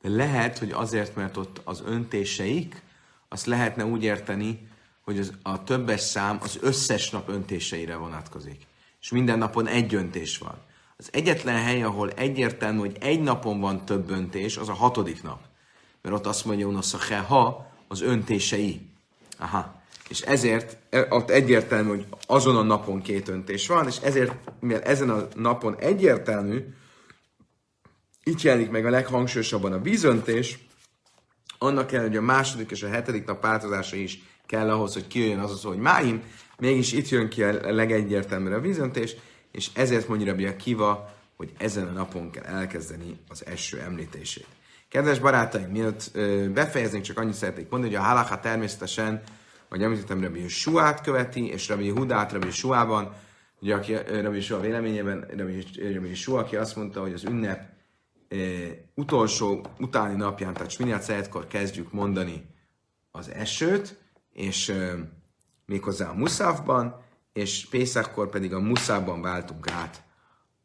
De 0.00 0.08
lehet, 0.08 0.58
hogy 0.58 0.70
azért, 0.70 1.14
mert 1.14 1.36
ott 1.36 1.60
az 1.64 1.82
öntéseik, 1.86 2.82
azt 3.32 3.46
lehetne 3.46 3.84
úgy 3.84 4.02
érteni, 4.02 4.68
hogy 5.04 5.18
az, 5.18 5.32
a 5.42 5.64
többes 5.64 6.00
szám 6.00 6.38
az 6.42 6.58
összes 6.60 7.10
nap 7.10 7.28
öntéseire 7.28 7.96
vonatkozik. 7.96 8.66
És 9.00 9.10
minden 9.10 9.38
napon 9.38 9.66
egy 9.66 9.94
öntés 9.94 10.38
van. 10.38 10.54
Az 10.96 11.08
egyetlen 11.12 11.62
hely, 11.62 11.82
ahol 11.82 12.10
egyértelmű, 12.10 12.78
hogy 12.78 12.96
egy 13.00 13.20
napon 13.20 13.60
van 13.60 13.84
több 13.84 14.10
öntés, 14.10 14.56
az 14.56 14.68
a 14.68 14.72
hatodik 14.72 15.22
nap. 15.22 15.40
Mert 16.02 16.14
ott 16.14 16.26
azt 16.26 16.44
mondja 16.44 16.66
Unosza 16.66 17.22
ha 17.26 17.72
az 17.88 18.00
öntései. 18.00 18.80
Aha. 19.38 19.82
És 20.08 20.20
ezért 20.20 20.76
e, 20.90 21.06
ott 21.10 21.30
egyértelmű, 21.30 21.88
hogy 21.88 22.06
azon 22.26 22.56
a 22.56 22.62
napon 22.62 23.02
két 23.02 23.28
öntés 23.28 23.66
van, 23.66 23.86
és 23.86 23.96
ezért, 23.96 24.32
mivel 24.60 24.82
ezen 24.82 25.10
a 25.10 25.26
napon 25.34 25.76
egyértelmű, 25.78 26.64
itt 28.24 28.42
jelenik 28.42 28.70
meg 28.70 28.86
a 28.86 28.90
leghangsúlyosabban 28.90 29.72
a 29.72 29.80
vízöntés, 29.80 30.58
annak 31.62 31.86
kell, 31.86 32.02
hogy 32.02 32.16
a 32.16 32.22
második 32.22 32.70
és 32.70 32.82
a 32.82 32.88
hetedik 32.88 33.24
nap 33.24 33.42
változása 33.42 33.96
is 33.96 34.22
kell 34.46 34.70
ahhoz, 34.70 34.92
hogy 34.92 35.06
kijöjjön 35.06 35.38
az 35.38 35.50
az, 35.50 35.62
hogy 35.62 35.78
máim, 35.78 36.22
mégis 36.58 36.92
itt 36.92 37.08
jön 37.08 37.28
ki 37.28 37.42
a 37.42 37.72
legegyértelműbb 37.72 38.52
a 38.52 38.60
vízöntés, 38.60 39.14
és 39.52 39.70
ezért 39.74 40.08
mondja 40.08 40.26
Rabbi 40.26 40.46
Akiva, 40.46 41.14
hogy 41.36 41.52
ezen 41.58 41.86
a 41.86 41.90
napon 41.90 42.30
kell 42.30 42.44
elkezdeni 42.44 43.18
az 43.28 43.46
eső 43.46 43.80
említését. 43.80 44.46
Kedves 44.88 45.18
barátaim, 45.18 45.68
mielőtt 45.68 46.10
befejeznénk, 46.52 47.04
csak 47.04 47.18
annyit 47.18 47.34
szeretnék 47.34 47.68
mondani, 47.68 47.94
hogy 47.94 48.04
a 48.04 48.06
halaká 48.06 48.40
természetesen, 48.40 49.22
vagy 49.68 49.82
említettem, 49.82 50.22
Rabbi 50.22 50.48
Suát 50.48 51.00
követi, 51.00 51.48
és 51.48 51.68
Rabbi 51.68 51.88
Hudát 51.88 52.32
Rabbi 52.32 52.50
Suában, 52.50 53.14
ugye 53.60 53.74
aki 53.74 53.94
Rabbi 54.22 54.40
Sua 54.40 54.60
véleményében, 54.60 55.26
Rabbi, 55.36 55.64
Rabbi 55.94 56.14
Sua, 56.14 56.40
aki 56.40 56.56
azt 56.56 56.76
mondta, 56.76 57.00
hogy 57.00 57.12
az 57.12 57.24
ünnep 57.24 57.71
utolsó, 58.94 59.66
utáni 59.78 60.16
napján, 60.16 60.52
tehát 60.52 60.70
Sminiát 60.70 61.02
Szeretkor 61.02 61.46
kezdjük 61.46 61.92
mondani 61.92 62.46
az 63.10 63.30
esőt, 63.30 63.98
és 64.32 64.68
e, 64.68 64.94
méghozzá 65.66 66.08
a 66.08 66.14
Muszávban, 66.14 67.02
és 67.32 67.66
Pészakkor 67.70 68.28
pedig 68.28 68.54
a 68.54 68.60
Muszában 68.60 69.22
váltunk 69.22 69.70
át 69.70 70.02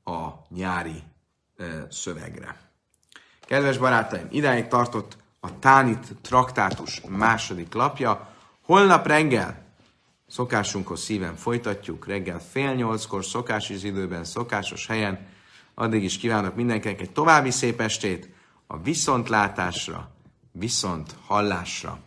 a 0.03 0.27
nyári 0.49 1.03
e, 1.57 1.87
szövegre. 1.89 2.59
Kedves 3.45 3.77
barátaim, 3.77 4.27
idáig 4.31 4.67
tartott 4.67 5.17
a 5.39 5.59
Tánit 5.59 6.15
traktátus 6.21 7.01
második 7.07 7.73
lapja. 7.73 8.33
Holnap 8.61 9.07
reggel 9.07 9.65
szokásunkhoz 10.27 11.01
szíven 11.01 11.35
folytatjuk, 11.35 12.07
reggel 12.07 12.39
fél 12.39 12.73
nyolckor, 12.73 13.25
szokásos 13.25 13.83
időben, 13.83 14.23
szokásos 14.23 14.87
helyen. 14.87 15.27
Addig 15.79 16.03
is 16.03 16.17
kívánok 16.17 16.55
mindenkinek 16.55 17.01
egy 17.01 17.11
további 17.11 17.51
szép 17.51 17.81
estét, 17.81 18.29
a 18.67 18.81
viszontlátásra, 18.81 20.11
viszont 20.51 21.15
hallásra. 21.25 21.99